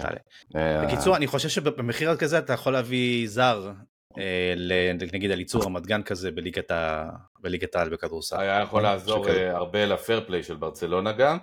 [0.56, 3.72] אה, בקיצור, אני חושב שבמחיר כזה אתה יכול להביא זר
[4.18, 4.54] אה,
[5.12, 6.30] נגיד על ייצור רמת גן כזה
[7.40, 8.40] בליגת העל בכדורסל.
[8.40, 11.38] היה יכול לעזור הרבה ל fair play של ברצלונה גם.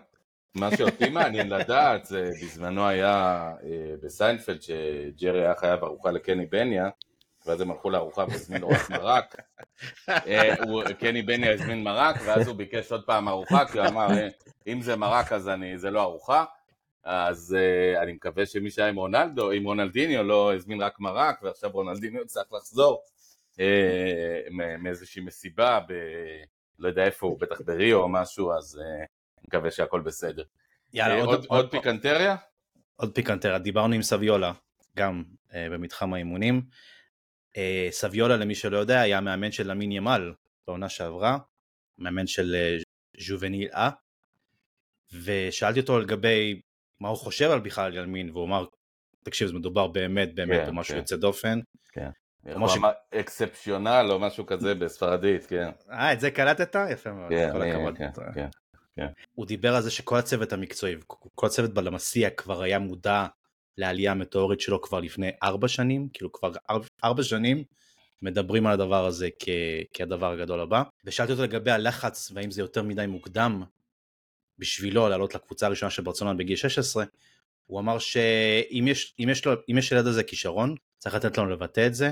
[0.56, 6.90] מה שאותי מעניין לדעת זה בזמנו היה אה, בסיינפלד שג'רי היה חייב ארוחה לקני בניה
[7.46, 9.36] ואז הם הלכו לארוחה והזמינו רק מרק.
[11.00, 14.08] קני בניה הזמין מרק ואז הוא ביקש עוד פעם ארוחה כי הוא אמר
[14.68, 16.46] אם זה מרק אז זה לא ארוחה.
[17.04, 21.70] אז uh, אני מקווה שמי שהיה עם רונלדו, עם רונלדיניו לא הזמין רק מרק, ועכשיו
[21.74, 23.02] רונלדיניו צריך לחזור
[23.54, 23.60] uh,
[24.80, 25.94] מאיזושהי מסיבה, ב...
[26.80, 29.06] לא יודע איפה הוא, בטח בריו או משהו, אז uh, אני
[29.54, 30.44] מקווה שהכל בסדר.
[30.94, 32.36] יאללה, uh, עוד, עוד, עוד פיקנטריה?
[32.96, 34.52] עוד פיקנטריה, דיברנו עם סביולה,
[34.98, 36.62] גם uh, במתחם האימונים.
[37.52, 40.34] Uh, סביולה, למי שלא יודע, היה מאמן של אמין ימל
[40.68, 41.38] בעונה שעברה,
[41.98, 42.84] מאמן של uh,
[43.22, 43.90] ז'ובניל אה,
[45.24, 46.62] ושאלתי אותו לגבי
[47.00, 48.66] מה הוא חושב על בכלל על ילמין, והוא אמר,
[49.24, 51.00] תקשיב, זה מדובר באמת באמת כן, במשהו כן.
[51.00, 51.60] יוצא דופן.
[51.92, 52.10] כן.
[52.54, 52.78] כמו ש...
[53.20, 55.70] אקספציונל או משהו כזה בספרדית, כן.
[55.92, 56.76] אה, את זה קלטת?
[56.92, 57.98] יפה מאוד, כן, כל הכבוד.
[58.96, 59.08] כן.
[59.36, 60.96] הוא דיבר על זה שכל הצוות המקצועי,
[61.36, 63.26] כל הצוות בלמסיע כבר היה מודע
[63.78, 66.52] לעלייה המטאורית שלו כבר לפני ארבע שנים, כאילו כבר
[67.04, 67.64] ארבע שנים
[68.22, 69.50] מדברים על הדבר הזה כ...
[69.94, 70.84] כהדבר הגדול הבא.
[71.06, 73.64] ושאלתי אותו לגבי הלחץ והאם זה יותר מדי מוקדם
[74.60, 77.06] בשבילו לעלות לקבוצה הראשונה של ברצלונה בגיל 16,
[77.66, 82.12] הוא אמר שאם יש, יש, יש ילד הזה כישרון, צריך לתת לנו לבטא את זה.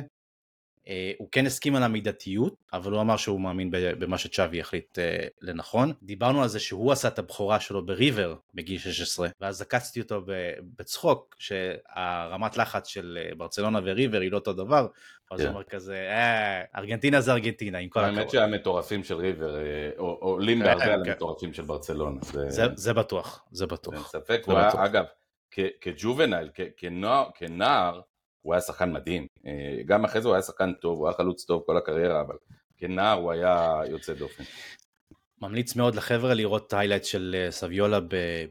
[0.85, 5.01] Uh, הוא כן הסכים על המידתיות, אבל הוא אמר שהוא מאמין במה שצ'אבי יחליט uh,
[5.41, 5.93] לנכון.
[6.03, 10.21] דיברנו על זה שהוא עשה את הבכורה שלו בריבר בגיל 16, ואז עקצתי אותו
[10.79, 14.87] בצחוק, שהרמת לחץ של אה, ברצלונה וריבר היא לא אותו דבר,
[15.31, 15.53] אז הוא כן.
[15.53, 18.17] אומר כזה, אה, ארגנטינה זה ארגנטינה, עם כל הכבוד.
[18.17, 19.55] האמת שהמטורפים של ריבר
[19.97, 21.09] עולים כן, בהרבה על כן.
[21.11, 22.19] המטורפים של ברצלונה.
[22.75, 23.93] זה בטוח, זה בטוח.
[23.93, 24.45] אין ספק,
[24.77, 25.05] אגב,
[25.81, 26.49] כג'ובנייל,
[27.35, 28.01] כנער,
[28.41, 29.27] הוא היה שחקן מדהים.
[29.45, 32.36] אה, גם אחרי זה הוא היה שחקן טוב, הוא היה חלוץ טוב כל הקריירה, אבל
[32.77, 34.43] כנער הוא היה יוצא דופן.
[35.41, 37.99] ממליץ מאוד לחבר'ה לראות היילייט של אה, סביולה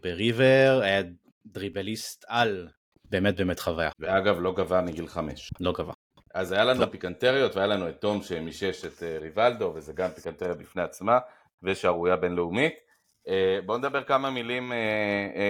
[0.01, 1.03] בריבר, היה
[1.47, 2.69] דריבליסט על,
[3.05, 5.51] באמת באמת חוויה, ואגב, לא גבה מגיל חמש.
[5.61, 5.93] לא גבה.
[6.35, 6.87] אז היה לנו לא.
[6.87, 11.19] פיקנטריות והיה לנו את תום שמישש את אה, ריבלדו וזה גם פיקנטריה בפני עצמה
[11.63, 12.75] ושערורייה בינלאומית.
[13.67, 14.73] בואו נדבר כמה מילים,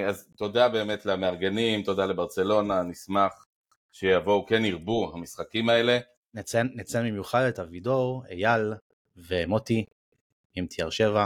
[0.09, 3.46] אז תודה באמת למארגנים, תודה לברצלונה, נשמח
[3.92, 5.98] שיבואו, כן ירבו המשחקים האלה.
[6.35, 8.74] נציין, נציין במיוחד את אבידור, אייל
[9.16, 9.85] ומוטי
[10.55, 11.16] עם TR7,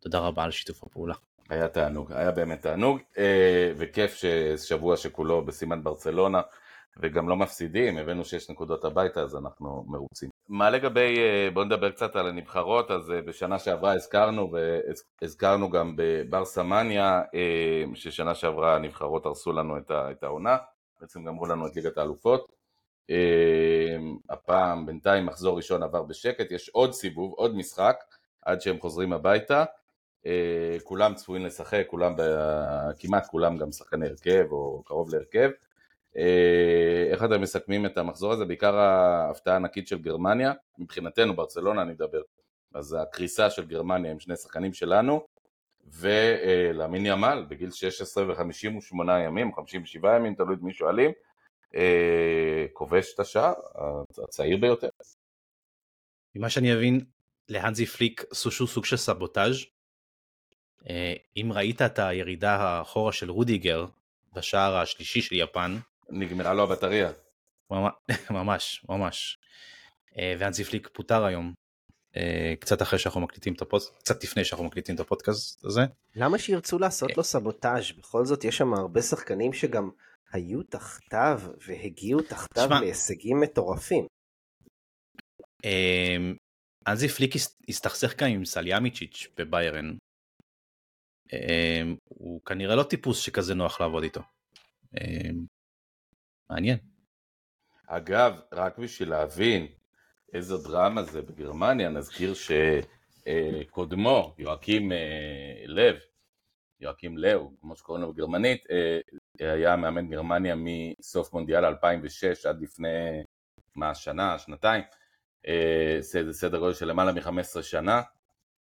[0.00, 1.14] תודה רבה על שיתוף הפעולה.
[1.50, 6.40] היה תענוג, היה באמת תענוג, אה, וכיף ששבוע שכולו בסימן ברצלונה,
[7.00, 10.30] וגם לא מפסידים, הבאנו שש נקודות הביתה, אז אנחנו מרוצים.
[10.48, 14.52] מה לגבי, אה, בואו נדבר קצת על הנבחרות, אז אה, בשנה שעברה הזכרנו,
[15.22, 20.56] והזכרנו גם בבר סמניה, אה, ששנה שעברה הנבחרות הרסו לנו את העונה,
[21.00, 22.52] בעצם גמרו לנו את ליגת האלופות.
[23.10, 23.96] אה,
[24.30, 27.96] הפעם בינתיים מחזור ראשון עבר בשקט, יש עוד סיבוב, עוד משחק,
[28.42, 29.64] עד שהם חוזרים הביתה.
[30.26, 32.14] אה, כולם צפויים לשחק, כולם,
[32.98, 35.50] כמעט כולם גם שחקני הרכב או קרוב להרכב.
[36.16, 38.44] אה, איך אתם מסכמים את המחזור הזה?
[38.44, 42.20] בעיקר ההפתעה הענקית של גרמניה, מבחינתנו, ברצלונה אני מדבר.
[42.74, 45.26] אז הקריסה של גרמניה עם שני שחקנים שלנו,
[45.92, 51.10] ולמין ימל בגיל 16 ו-58 ימים, 57 ימים, תלוי את מי שואלים,
[51.74, 53.54] אה, כובש את השער,
[54.24, 54.88] הצעיר ביותר.
[56.34, 57.00] ממה שאני מבין,
[57.48, 59.56] להנזי פליק עשו סוג של סבוטאז'.
[60.90, 63.86] אה, אם ראית את הירידה האחורה של רודיגר
[64.32, 65.78] בשער השלישי של יפן,
[66.10, 67.10] נגמרה לו הבטריה.
[68.30, 69.38] ממש, ממש.
[70.18, 71.52] אה, והנזי פליק פוטר היום,
[72.60, 75.80] קצת אחרי שאנחנו מקליטים את הפודקאסט, קצת לפני שאנחנו מקליטים את הפודקאסט הזה.
[76.16, 77.92] למה שירצו לעשות לו סבוטאז'?
[77.98, 79.90] בכל זאת יש שם הרבה שחקנים שגם
[80.32, 82.68] היו תחתיו והגיעו תחתיו.
[82.80, 84.06] להישגים מטורפים.
[85.64, 86.16] אה,
[86.86, 89.96] הנזי פליק הס- הסתכסך גם עם סליאמיצ'יץ' בביירן.
[91.32, 94.20] אה, הוא כנראה לא טיפוס שכזה נוח לעבוד איתו.
[95.00, 95.30] אה,
[96.50, 96.78] מעניין.
[97.86, 99.66] אגב, רק בשביל להבין
[100.32, 102.34] איזו דרמה זה בגרמניה, נזכיר
[103.24, 105.96] שקודמו, יואקים אה, לב,
[106.80, 109.00] יואקים לאו, כמו שקוראים לו בגרמנית, אה,
[109.52, 113.22] היה מאמן גרמניה מסוף מונדיאל 2006 עד לפני,
[113.74, 114.82] מה, שנה, שנתיים,
[115.46, 118.02] אה, זה סדר גודל של למעלה מ-15 שנה,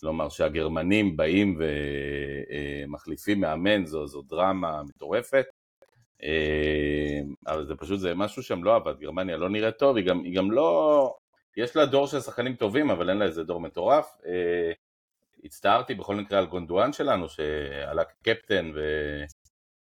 [0.01, 1.59] כלומר שהגרמנים באים
[2.87, 5.45] ומחליפים מאמן, זו, זו דרמה מטורפת.
[7.47, 10.37] אבל זה פשוט, זה משהו שם לא עבד, גרמניה לא נראית טוב, היא גם, היא
[10.37, 11.17] גם לא...
[11.57, 14.19] יש לה דור של שחקנים טובים, אבל אין לה איזה דור מטורף.
[14.27, 14.73] אה,
[15.45, 18.73] הצטערתי בכל מקרה על גונדואן שלנו, שעלה כקפטן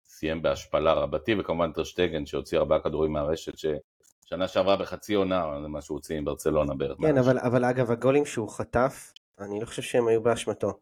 [0.05, 5.81] וסיים בהשפלה רבתי, וכמובן טרשטגן שהוציא ארבעה כדורים מהרשת, ששנה שעברה בחצי עונה, זה מה
[5.81, 6.97] שהוא הוציא עם ברצלונה בערך.
[7.01, 7.19] כן.
[7.19, 10.79] אבל, אבל אגב, הגולים שהוא חטף, אני לא חושב שהם היו באשמתו.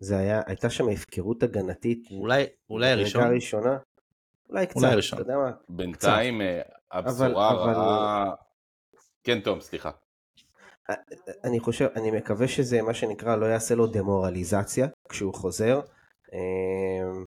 [0.00, 2.08] זה היה, הייתה שם הפקרות הגנתית.
[2.10, 3.76] אולי, אולי הראשון, מדרגה ראשונה.
[4.50, 4.98] אולי קצת, אולי.
[5.12, 5.50] אתה יודע מה?
[5.68, 6.62] בינתיים אה,
[6.92, 8.34] הבשורה הרעה...
[9.24, 9.90] כן, תום, סליחה.
[11.44, 15.80] אני חושב, אני מקווה שזה מה שנקרא לא יעשה לו דמורליזציה כשהוא חוזר,
[16.32, 17.24] אמ,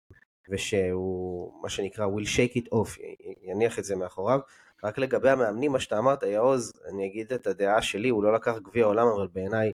[0.50, 3.00] ושהוא, מה שנקרא, will shake it off,
[3.42, 4.40] יניח את זה מאחוריו.
[4.84, 8.58] רק לגבי המאמנים, מה שאתה אמרת, יעוז, אני אגיד את הדעה שלי, הוא לא לקח
[8.58, 9.72] גביע עולם, אבל בעיניי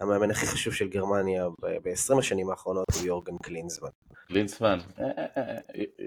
[0.00, 3.88] המאמן הכי חשוב של גרמניה ב-20 השנים האחרונות הוא יורגן קלינסמן.
[4.30, 6.06] לינסמן, אה, אה, אה,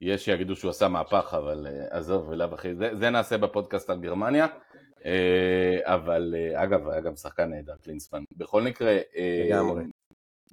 [0.00, 4.46] יש שיגידו שהוא עשה מהפך, אבל עזוב, ולאו הכי, זה, זה נעשה בפודקאסט על גרמניה,
[5.82, 8.24] אבל אה, אגב, היה גם שחקן נהדר, קלינסמן.
[8.36, 9.58] בכל מקרה, אה.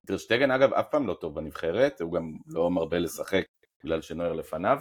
[0.05, 3.43] טרשטגן אגב אף פעם לא טוב בנבחרת, הוא גם לא מרבה לשחק
[3.83, 4.77] בגלל שנויר לפניו.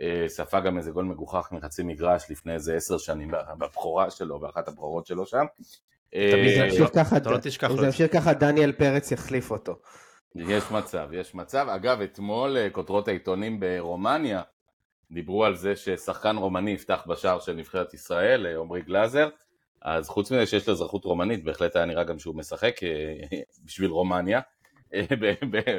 [0.00, 4.68] אה, ספג גם איזה גול מגוחך מחצי מגרש לפני איזה עשר שנים בבכורה שלו, באחת
[4.68, 5.44] הבכורות שלו שם.
[6.14, 7.86] אה, אם זה לא- ימשיך ככה, לא.
[7.86, 9.78] ימשיך ככה, דניאל פרץ יחליף אותו.
[10.34, 11.66] יש מצב, יש מצב.
[11.74, 14.42] אגב, אתמול אה, כותרות העיתונים ברומניה
[15.10, 19.28] דיברו על זה ששחקן רומני יפתח בשער של נבחרת ישראל, אה, עמרי גלאזר.
[19.82, 23.90] אז חוץ מזה שיש לו אזרחות רומנית, בהחלט היה נראה גם שהוא משחק אה, בשביל
[23.90, 24.40] רומניה,
[24.94, 25.04] אה,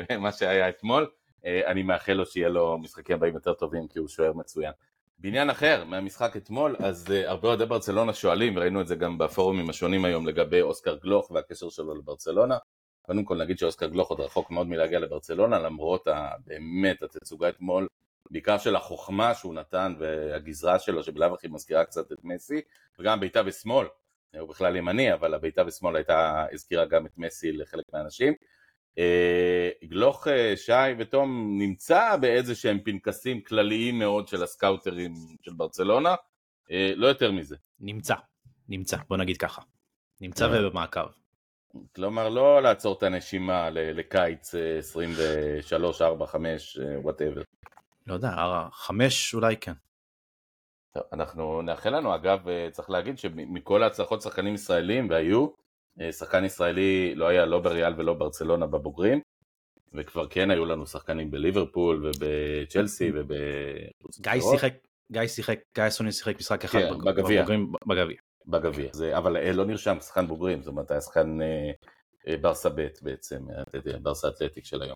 [0.10, 1.10] במה שהיה אתמול.
[1.68, 4.72] אני מאחל לו שיהיה לו משחקים הבאים יותר טובים, כי הוא שוער מצוין.
[5.20, 10.06] בעניין אחר, מהמשחק אתמול, אז הרבה אוהדי ברצלונה שואלים, וראינו את זה גם בפורומים השונים
[10.06, 12.58] היום לגבי אוסקר גלוך והקשר שלו לברצלונה.
[13.02, 16.08] קודם כל נגיד שאוסקר גלוך עוד רחוק מאוד מלהגיע לברצלונה, למרות
[16.46, 17.88] באמת התצוגה אתמול,
[18.32, 22.62] בעיקר של החוכמה שהוא נתן והגזרה שלו, שבלאו הכי מזכירה קצת את מסי,
[23.00, 23.88] וגם בעיטה בשמאל,
[24.40, 28.34] הוא בכלל ימני, אבל הבעיטה בשמאל הייתה, הזכירה גם את מסי לחלק מהאנשים.
[28.98, 36.16] אה, גלוך, אה, שי ותום נמצא באיזה שהם פנקסים כלליים מאוד של הסקאוטרים של ברצלונה,
[36.72, 37.56] אה, לא יותר מזה.
[37.80, 38.16] נמצא,
[38.70, 39.62] נמצא, בוא נגיד ככה.
[40.22, 40.48] נמצא.
[40.52, 41.08] ובמעקב.
[41.96, 47.42] כלומר, לא לעצור את הנשימה לקיץ אה, 23, 4, 5, וואטאבר.
[48.08, 48.36] לא יודע,
[48.72, 49.74] חמש אולי כן.
[50.94, 55.48] טוב, אנחנו נאחל לנו, אגב, אה, צריך להגיד שמכל ההצלחות שחקנים ישראלים, והיו,
[56.02, 59.22] אה, שחקן ישראלי לא היה לא בריאל ולא ברצלונה בבוגרים,
[59.94, 63.32] וכבר כן היו לנו שחקנים בליברפול ובצ'לסי וב...
[64.20, 64.74] גיא שיחק,
[65.12, 67.46] גיא שיחק, גיא סוני שיחק משחק אחד כן, בג- בגביע.
[67.88, 68.18] בגביע.
[68.48, 71.72] בגביע, זה, אבל אה, לא נרשם שחקן בוגרים, זאת אומרת היה שחקן אה,
[72.28, 74.96] אה, ברסה ב' בעצם, אתה יודע, ברסה אתלטיק של היום.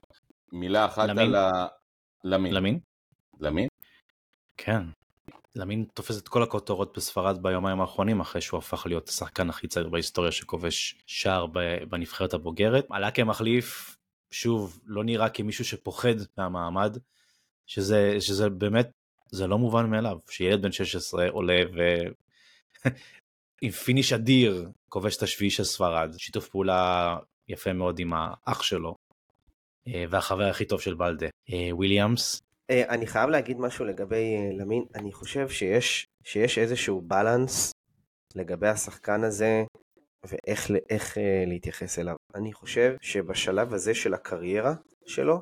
[0.51, 1.27] מילה אחת למין?
[1.27, 1.67] על ה...
[2.23, 2.53] למין.
[2.53, 2.79] למין?
[3.41, 3.67] למין?
[4.57, 4.83] כן.
[5.55, 9.89] למין תופס את כל הכותרות בספרד ביומיים האחרונים אחרי שהוא הפך להיות השחקן הכי צעיר
[9.89, 11.45] בהיסטוריה שכובש שער
[11.89, 12.85] בנבחרת הבוגרת.
[12.89, 13.97] עלה כמחליף,
[14.31, 16.97] שוב, לא נראה כמישהו שפוחד מהמעמד,
[17.67, 18.91] שזה, שזה באמת,
[19.31, 21.79] זה לא מובן מאליו, שילד בן 16 עולה ו...
[23.61, 27.17] עם finish אדיר כובש את השביעי של ספרד, שיתוף פעולה
[27.47, 28.95] יפה מאוד עם האח שלו,
[29.87, 32.41] אה, והחבר הכי טוב של בלדה, אה, וויליאמס,
[32.71, 37.71] אני חייב להגיד משהו לגבי אה, לאמין, אני חושב שיש, שיש איזשהו balance
[38.35, 39.63] לגבי השחקן הזה
[40.25, 42.15] ואיך איך, אה, להתייחס אליו.
[42.35, 44.73] אני חושב שבשלב הזה של הקריירה
[45.05, 45.41] שלו,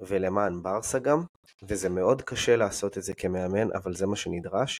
[0.00, 1.22] ולמען ברסה גם,
[1.62, 4.78] וזה מאוד קשה לעשות את זה כמאמן, אבל זה מה שנדרש,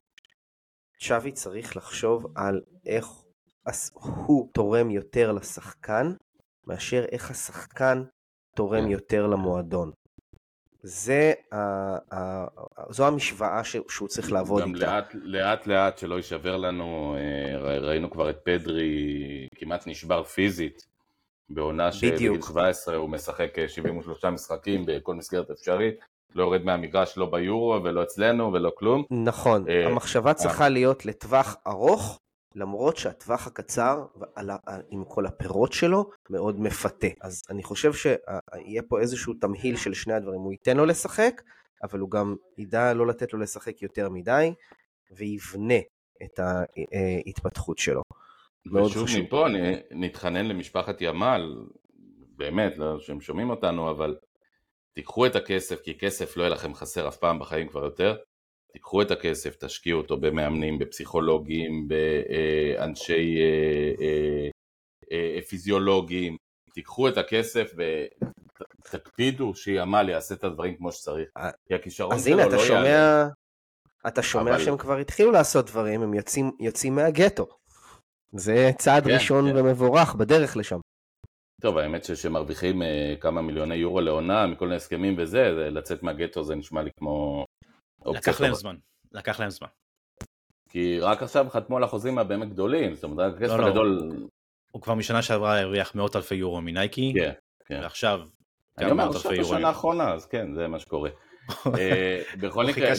[1.01, 3.07] צ'אבי צריך לחשוב על איך
[4.27, 6.13] הוא תורם יותר לשחקן,
[6.67, 8.03] מאשר איך השחקן
[8.57, 8.89] תורם.
[8.91, 9.91] יותר למועדון.
[10.83, 11.59] זה, ה,
[12.15, 12.47] ה,
[12.91, 14.87] זו המשוואה שהוא צריך לעבוד גם איתה.
[14.87, 20.87] לאט, לאט לאט שלא יישבר לנו, אה, ראינו כבר את פדרי כמעט נשבר פיזית
[21.51, 22.47] בעונה שבגיל בדיוק.
[22.49, 25.95] 17 הוא משחק אה, 73 משחקים בכל מסגרת אפשרית,
[26.35, 29.05] לא יורד מהמגרש לא ביורו ולא אצלנו ולא כלום.
[29.11, 32.21] נכון, אה, המחשבה צריכה להיות לטווח ארוך,
[32.55, 34.07] למרות שהטווח הקצר,
[34.91, 37.07] עם כל הפירות שלו, מאוד מפתה.
[37.21, 40.41] אז אני חושב שיהיה פה איזשהו תמהיל של שני הדברים.
[40.41, 41.43] הוא ייתן לו לשחק,
[41.83, 44.55] אבל הוא גם ידע לא לתת לו לשחק יותר מדי,
[45.11, 45.79] ויבנה
[46.23, 48.03] את ההתפתחות שלו.
[48.67, 49.21] מאוד ושוב חשוב.
[49.21, 49.47] מפה
[49.91, 51.57] נתחנן למשפחת ימל,
[52.37, 54.17] באמת, לא שהם שומעים אותנו, אבל
[54.95, 58.17] תיקחו את הכסף, כי כסף לא יהיה לכם חסר אף פעם בחיים כבר יותר.
[58.73, 64.49] תיקחו את הכסף, תשקיעו אותו במאמנים, בפסיכולוגים, באנשי אה, אה,
[65.37, 66.37] אה, פיזיולוגים.
[66.75, 67.73] תיקחו את הכסף
[68.85, 71.29] ותקפידו שימל יעשה את הדברים כמו שצריך.
[71.69, 72.67] כי הכישרון אז שלו הנה, לא אתה יעלה.
[72.67, 73.27] שומע,
[74.09, 77.47] אתה שומע אבל- שהם כבר התחילו לעשות דברים, הם יוצאים, יוצאים מהגטו.
[78.33, 79.57] זה צעד כן, ראשון כן.
[79.57, 80.79] ומבורך בדרך לשם.
[81.61, 86.03] טוב, האמת ש- שמרוויחים אה, כמה מיליוני יורו לעונה מכל מיני הסכמים וזה, זה- לצאת
[86.03, 87.45] מהגטו זה נשמע לי כמו
[88.15, 88.55] לקח להם.
[88.55, 88.77] זמן,
[89.13, 89.69] לקח להם זמן.
[90.69, 93.67] כי רק עכשיו חתמו על החוזים הבאמת גדולים, זאת אומרת, הכסף לא, לא.
[93.67, 94.17] הגדול,
[94.71, 97.33] הוא כבר משנה שעברה הרוויח מאות אלפי יורו מנייקי, כן,
[97.67, 97.81] כן.
[97.83, 98.21] ועכשיו
[98.79, 99.55] אני גם אומר מאות עכשיו אלפי יורו.
[99.55, 101.11] בשנה האחרונה, אז כן, זה מה שקורה.
[101.79, 102.93] אה, בכל מקרה,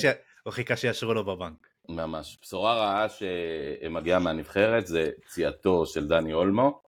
[0.43, 1.68] הוא חיכה שיאשרו לו בבנק.
[1.89, 2.38] ממש.
[2.41, 6.82] בשורה רעה שמגיעה מהנבחרת זה פציעתו של דני אולמו.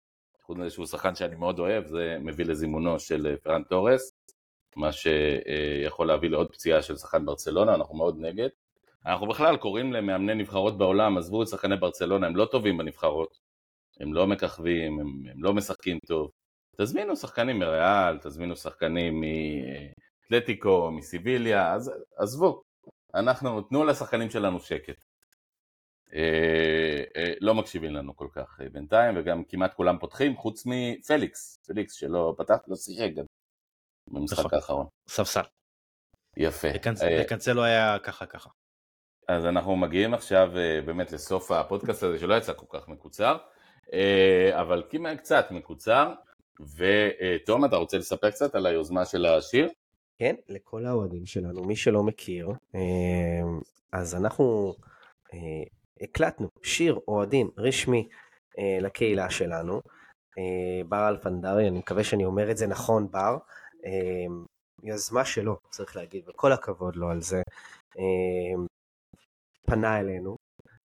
[0.46, 4.09] חוץ מזה שהוא שחקן שאני מאוד אוהב, זה מביא לזימונו של אה, פרן תורס,
[4.80, 8.50] מה שיכול להביא לעוד פציעה של שחקן ברצלונה, אנחנו מאוד נגד.
[9.06, 13.40] אנחנו בכלל קוראים למאמני נבחרות בעולם, עזבו את שחקני ברצלונה, הם לא טובים בנבחרות.
[14.00, 16.32] הם לא מככבים, הם, הם לא משחקים טוב.
[16.78, 22.62] תזמינו שחקנים מריאל, תזמינו שחקנים מאתלטיקו, מסיביליה, אז עזבו.
[23.16, 25.04] אנחנו, תנו לשחקנים שלנו שקט.
[26.14, 31.60] אה, אה, לא מקשיבים לנו כל כך אה, בינתיים, וגם כמעט כולם פותחים, חוץ מפליקס,
[31.68, 33.26] פליקס שלא פתח, לא שיחק גם
[34.12, 34.52] במשחק נכון.
[34.54, 34.86] האחרון.
[35.10, 35.42] ספסל.
[36.38, 36.68] יפה.
[36.72, 38.50] לקנצ- אה, לקנצלו היה ככה ככה.
[39.28, 43.38] אז אנחנו מגיעים עכשיו אה, באמת לסוף הפודקאסט הזה שלא יצא כל כך מקוצר,
[43.94, 46.14] אה, אבל כמעט קצת מקוצר,
[46.76, 49.70] ותום אתה רוצה לספר קצת על היוזמה של השיר?
[50.20, 52.50] כן, לכל האוהדים שלנו, מי שלא מכיר,
[53.94, 54.74] אז אנחנו
[56.02, 58.10] הקלטנו שיר אוהדים רשמי
[58.82, 59.82] לקהילה שלנו,
[60.90, 63.38] בר אלפנדרי, אני מקווה שאני אומר את זה נכון, בר,
[64.84, 67.42] יוזמה שלו, צריך להגיד, וכל הכבוד לו על זה,
[67.98, 68.64] אה,
[69.68, 70.36] פנה אלינו,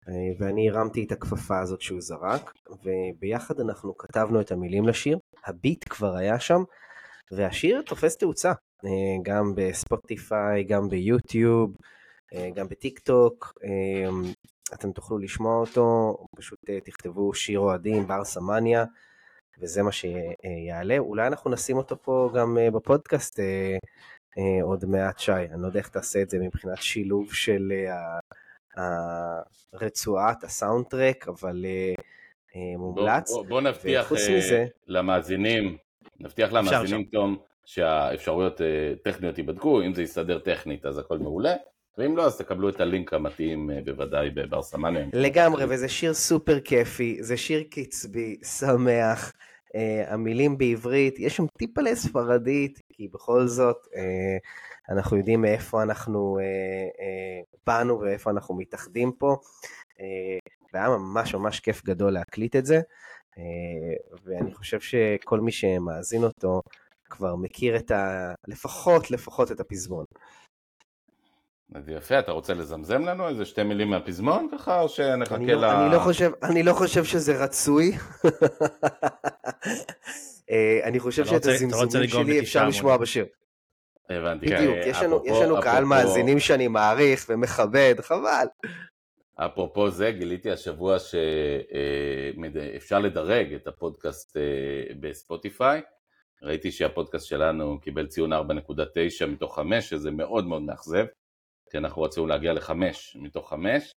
[0.07, 5.85] אה, ואני הרמתי את הכפפה הזאת שהוא זרק, וביחד אנחנו כתבנו את המילים לשיר, הביט
[5.89, 6.63] כבר היה שם,
[7.31, 8.53] והשיר תופס תאוצה.
[8.85, 11.75] אה, גם בספוטיפיי, גם ביוטיוב,
[12.33, 13.53] אה, גם בטיק טוק.
[13.63, 14.09] אה,
[14.73, 18.85] אתם תוכלו לשמוע אותו, פשוט תכתבו שיר אוהדים, ברסה מניה,
[19.59, 20.97] וזה מה שיעלה.
[20.97, 23.77] אולי אנחנו נשים אותו פה גם אה, בפודקאסט אה,
[24.37, 25.31] אה, עוד מעט, שי.
[25.31, 27.71] אני לא יודע איך תעשה את זה מבחינת שילוב של
[29.73, 31.65] הרצועת, הסאונד טרק, אבל
[32.77, 33.31] מומלץ.
[33.31, 35.77] בוא, בוא, בוא נבטיח מזה- למאזינים,
[36.19, 38.61] נבטיח למאזינים תום שהאפשרויות
[39.03, 41.53] טכניות ייבדקו, אם זה יסתדר טכנית אז הכל מעולה,
[41.97, 45.05] ואם לא אז תקבלו את הלינק המתאים אה, בוודאי בבר סמניה.
[45.13, 49.31] לגמרי, וזה שיר סופר כיפי, זה שיר קצבי, שמח,
[49.67, 56.37] uh, המילים בעברית, יש שם טיפה לספרדית, כי בכל זאת uh, אנחנו יודעים מאיפה אנחנו
[56.39, 56.41] uh,
[56.99, 59.37] uh, באנו ואיפה אנחנו מתאחדים פה,
[59.91, 59.99] uh,
[60.73, 62.81] והיה ממש ממש כיף גדול להקליט את זה,
[63.35, 63.39] uh,
[64.23, 66.61] ואני חושב שכל מי שמאזין אותו
[67.09, 68.33] כבר מכיר את ה...
[68.47, 70.05] לפחות, לפחות את הפזמון.
[71.75, 75.55] אז יפה, אתה רוצה לזמזם לנו איזה שתי מילים מהפזמון ככה, או שנחכה אני ל...
[75.55, 77.91] לא, אני, לא חושב, אני לא חושב שזה רצוי.
[80.51, 82.97] אה, אני חושב לא שאת לא הזמזומים שלי אפשר לשמוע.
[82.97, 83.25] בשיר.
[84.09, 84.45] הבנתי.
[84.45, 88.45] בדיוק, אה, יש לנו, אפרופו- יש לנו קהל אפרופו- מאזינים שאני מעריך ומכבד, חבל.
[89.35, 94.41] אפרופו זה, גיליתי השבוע שאפשר לדרג את הפודקאסט אה,
[94.99, 95.81] בספוטיפיי.
[96.43, 98.37] ראיתי שהפודקאסט שלנו קיבל ציון 4.9
[99.27, 101.05] מתוך 5, שזה מאוד מאוד מאכזב,
[101.73, 102.71] כי אנחנו רצינו להגיע ל-5
[103.15, 103.95] מתוך 5.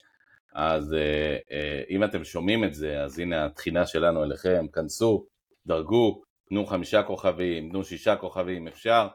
[0.54, 5.26] אז אה, אה, אם אתם שומעים את זה, אז הנה התחינה שלנו אליכם, כנסו,
[5.66, 9.08] דרגו, תנו חמישה כוכבים, תנו שישה כוכבים, אפשר,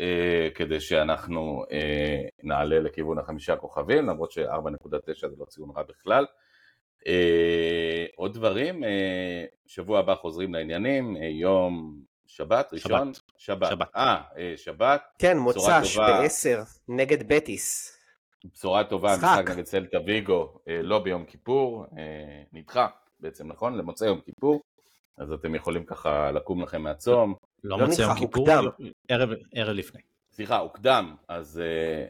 [0.00, 6.26] אה, כדי שאנחנו אה, נעלה לכיוון החמישה כוכבים, למרות ש-4.9 זה לא ציון רע בכלל.
[7.06, 13.12] אה, עוד דברים, אה, שבוע הבא חוזרים לעניינים, אה, יום שבת, ראשון?
[13.38, 13.70] שבת.
[13.70, 13.88] שבת.
[13.96, 14.22] אה,
[14.56, 16.20] שבת, כן, מוצ"ש טובה.
[16.22, 17.97] ב-10 נגד בטיס.
[18.44, 19.24] בשורה טובה, משחק.
[19.24, 22.86] המשחק נגד סלטה ויגו, אה, לא ביום כיפור, אה, נדחה
[23.20, 23.78] בעצם, נכון?
[23.78, 24.60] למוצאי יום כיפור,
[25.16, 27.34] אז אתם יכולים ככה לקום לכם מהצום.
[27.64, 28.48] לא לא מוצא יום כיפור.
[29.08, 30.00] ערב ערב לפני.
[30.32, 31.62] סליחה, הוקדם, אז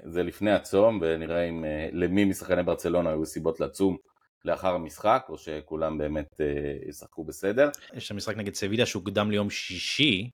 [0.05, 3.97] uh, זה לפני הצום, ונראה אם uh, למי משחקני ברצלונה היו סיבות לצום
[4.45, 7.71] לאחר המשחק, או שכולם באמת uh, ישחקו בסדר.
[7.95, 10.31] יש שם משחק נגד סביליה שהוקדם ליום שישי,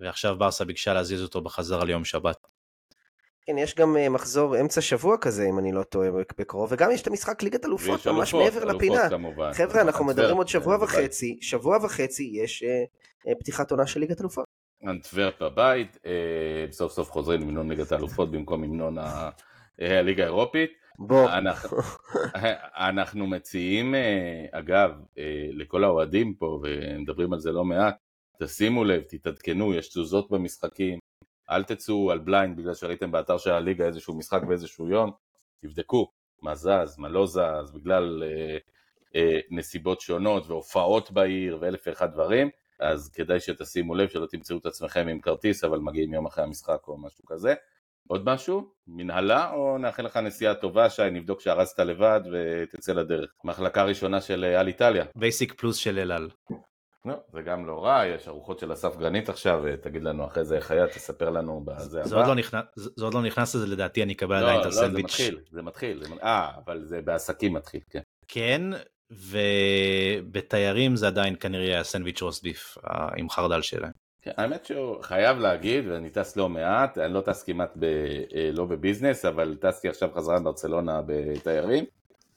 [0.00, 2.46] ועכשיו ברסה ביקשה להזיז אותו בחזרה ליום שבת.
[3.48, 7.02] כן, יש גם אה, מחזור אמצע שבוע כזה, אם אני לא טועה, בקרוב, וגם יש
[7.02, 9.52] את המשחק ליגת אלופות ממש אלופות, מעבר אלופות לפינה.
[9.52, 10.76] חבר'ה, אנחנו מדברים עוד שבוע.
[10.82, 12.84] וחצי, שבוע וחצי יש אה,
[13.28, 14.44] אה, פתיחת עונה של ליגת אלופות.
[14.86, 15.98] אנטוורפ בבית,
[16.70, 18.96] סוף סוף חוזרים עם המנון ליגת האלופות במקום המנון
[19.78, 20.70] הליגה האירופית.
[20.98, 21.78] בוא, אנחנו,
[22.90, 23.94] אנחנו מציעים,
[24.52, 24.90] אגב,
[25.52, 27.96] לכל האוהדים פה, ומדברים על זה לא מעט,
[28.42, 30.98] תשימו לב, תתעדכנו, יש תזוזות במשחקים,
[31.50, 35.10] אל תצאו על בליינד בגלל שראיתם באתר של הליגה איזשהו משחק באיזשהו יום,
[35.62, 38.58] תבדקו מה זז, מה לא זז, בגלל אה,
[39.16, 44.66] אה, נסיבות שונות והופעות בעיר ואלף ואחד דברים, אז כדאי שתשימו לב שלא תמצאו את
[44.66, 47.54] עצמכם עם כרטיס אבל מגיעים יום אחרי המשחק או משהו כזה.
[48.08, 48.70] עוד משהו?
[48.86, 53.30] מנהלה או נאחל לך נסיעה טובה שי, נבדוק שארזת לבד ותצא לדרך.
[53.44, 55.04] מחלקה ראשונה של אה, אליטליה.
[55.16, 56.28] Basic Plus של אלעל.
[57.04, 60.56] לא, זה גם לא רע, יש ארוחות של אסף גרנית עכשיו, תגיד לנו אחרי זה
[60.56, 62.08] איך היה, תספר לנו בזה הבא.
[62.08, 64.64] זה עוד לא נכנס, זה עוד לא נכנס לזה לדעתי אני אקבל לא, עדיין את
[64.64, 65.04] לא, זה הסנדוויץ'.
[65.04, 66.04] מתחיל, זה מתחיל.
[66.04, 68.00] זה- אה, אבל זה בעסקים מתחיל, כן.
[68.28, 68.60] כן,
[69.10, 72.78] ובתיירים זה עדיין כנראה הסנדוויץ' רוסטביף
[73.16, 73.92] עם חרדל שלהם.
[74.22, 77.84] כן, האמת שהוא חייב להגיד, ואני טס לא מעט, אני לא טס כמעט ב,
[78.34, 81.84] אה, לא בביזנס, אבל טסתי עכשיו חזרה מברצלונה בתיירים,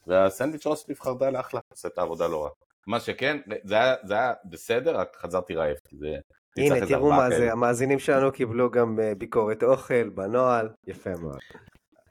[0.08, 2.50] והסנדוויץ' רוספיף חרדל אחלה, עושה את העבודה לא רע.
[2.88, 6.16] מה שכן, זה היה, זה היה בסדר, רק חזרתי רעב, כי זה...
[6.58, 7.38] הנה, תראו מה כאלה.
[7.40, 11.40] זה, המאזינים שלנו קיבלו גם אה, ביקורת אוכל בנוהל, יפה מאוד.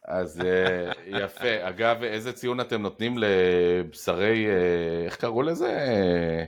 [0.04, 1.68] אז אה, יפה.
[1.68, 5.68] אגב, איזה ציון אתם נותנים לבשרי, אה, איך קראו לזה?
[5.68, 6.44] אה,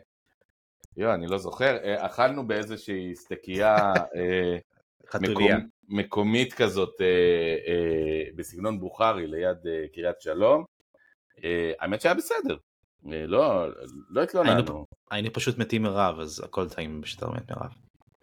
[0.96, 1.76] יו, אני לא זוכר.
[1.96, 3.92] אכלנו באיזושהי סטקייה.
[5.14, 6.94] מקומ- מקומית כזאת
[8.36, 9.56] בסגנון בוכרי ליד
[9.94, 10.64] קריית שלום.
[11.78, 12.56] האמת שהיה בסדר.
[13.12, 13.66] אה, לא,
[14.10, 14.86] לא התלוננו.
[15.10, 17.72] היינו- פשוט מתים מרעב אז הכל טעים בשטר מת מרעב.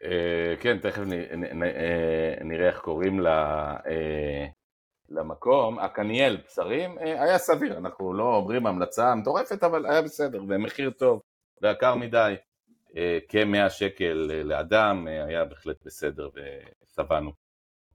[0.04, 3.20] אה, כן, תכף אה, נראה איך קוראים
[5.10, 5.80] למקום.
[5.80, 11.22] הקניאל בשרים היה סביר, אנחנו לא אומרים המלצה מטורפת, אבל היה בסדר, ומחיר טוב,
[11.62, 12.36] ויקר מדי.
[12.98, 14.14] אה, כ-100 שקל
[14.44, 17.32] לאדם, היה בהחלט בסדר ושבענו.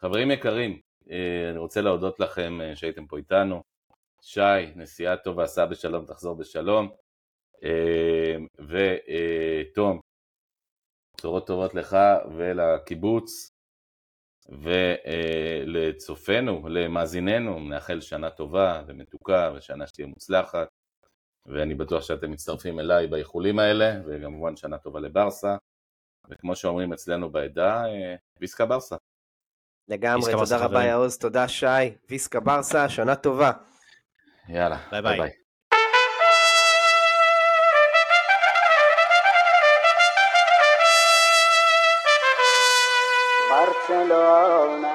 [0.01, 0.79] חברים יקרים,
[1.51, 3.63] אני רוצה להודות לכם שהייתם פה איתנו.
[4.27, 4.41] שי,
[4.77, 6.89] נסיעה טובה, סע בשלום, תחזור בשלום.
[7.65, 10.01] אה, ותום,
[11.17, 11.97] בשורות טובות לך
[12.37, 13.51] ולקיבוץ
[14.49, 20.69] ולצופינו, למאזיננו, נאחל שנה טובה ומתוקה ושנה שתהיה מוצלחת
[21.47, 25.57] ואני בטוח שאתם מצטרפים אליי באיחולים האלה וכמובן שנה טובה לברסה
[26.29, 28.97] וכמו שאומרים אצלנו בעדה, אה, Visca Barça.
[29.89, 30.85] לגמרי, Visca Barça, תודה רבה.
[30.85, 31.67] יעוז, תודה שי,
[32.11, 33.53] Visca Barça, שנה טובה.
[34.49, 35.31] יאללה, ביי ביי ביי.
[43.51, 44.95] Barcelona.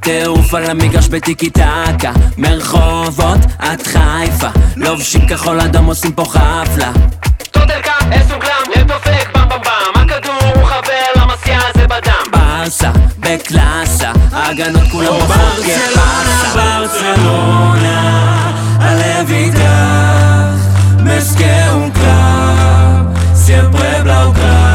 [0.00, 6.92] טירוף על המגרש בטיקי טקה מרחובות עד חיפה, לובשים כחול אדם עושים פה חפלה
[8.08, 10.00] טוטלקה, אסום גלם, רב דופק, במ במ במ.
[10.00, 12.24] הכדור הוא חבר למסיע הזה בדם.
[12.32, 19.60] ברסה, בקלאסה, הגנות כולם בחוק כפסה ברצלונה, הלב איתך,
[21.02, 23.04] מסקה un club,
[23.34, 24.67] siempre blaugrana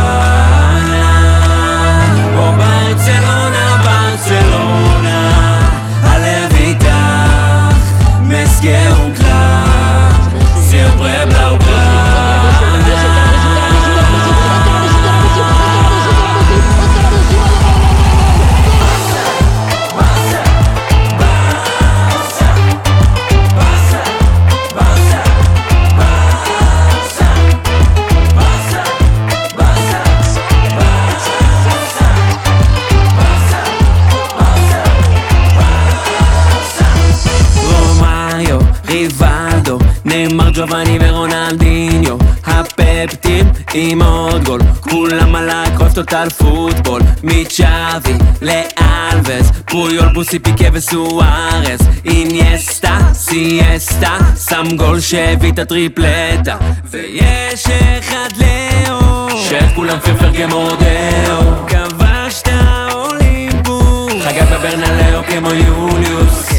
[38.93, 49.51] ריבלדו, נאמר ג'ובאני ורונלדיניו הפפטים עם עוד גול כולם על אוהב טוטל פוטבול מצ'אבי לאלווס
[49.65, 54.17] פויול בוסי פיקה וסוארס אינייסטה, סיאסטה
[54.49, 56.57] שם גול שהביא את הטריפלטה
[56.91, 57.65] ויש
[57.99, 59.29] אחד לאו.
[59.49, 61.67] שאת כולם פרפר כמו דאו.
[61.67, 64.13] כבש את האולימפוס.
[64.23, 66.52] חגג בברנלאו כמו יוליוס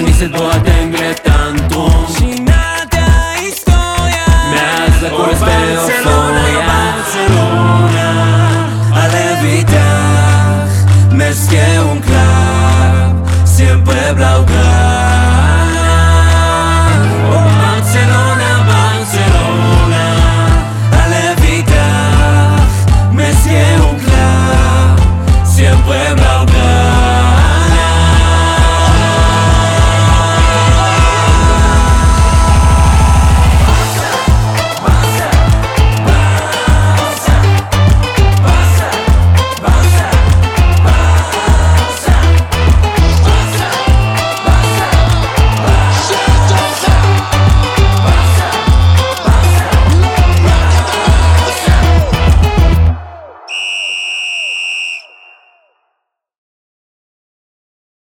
[0.00, 6.19] לנו הכניס את בועטנג לטנטרום שינה את ההיסטוריה מאז הכל בהופעות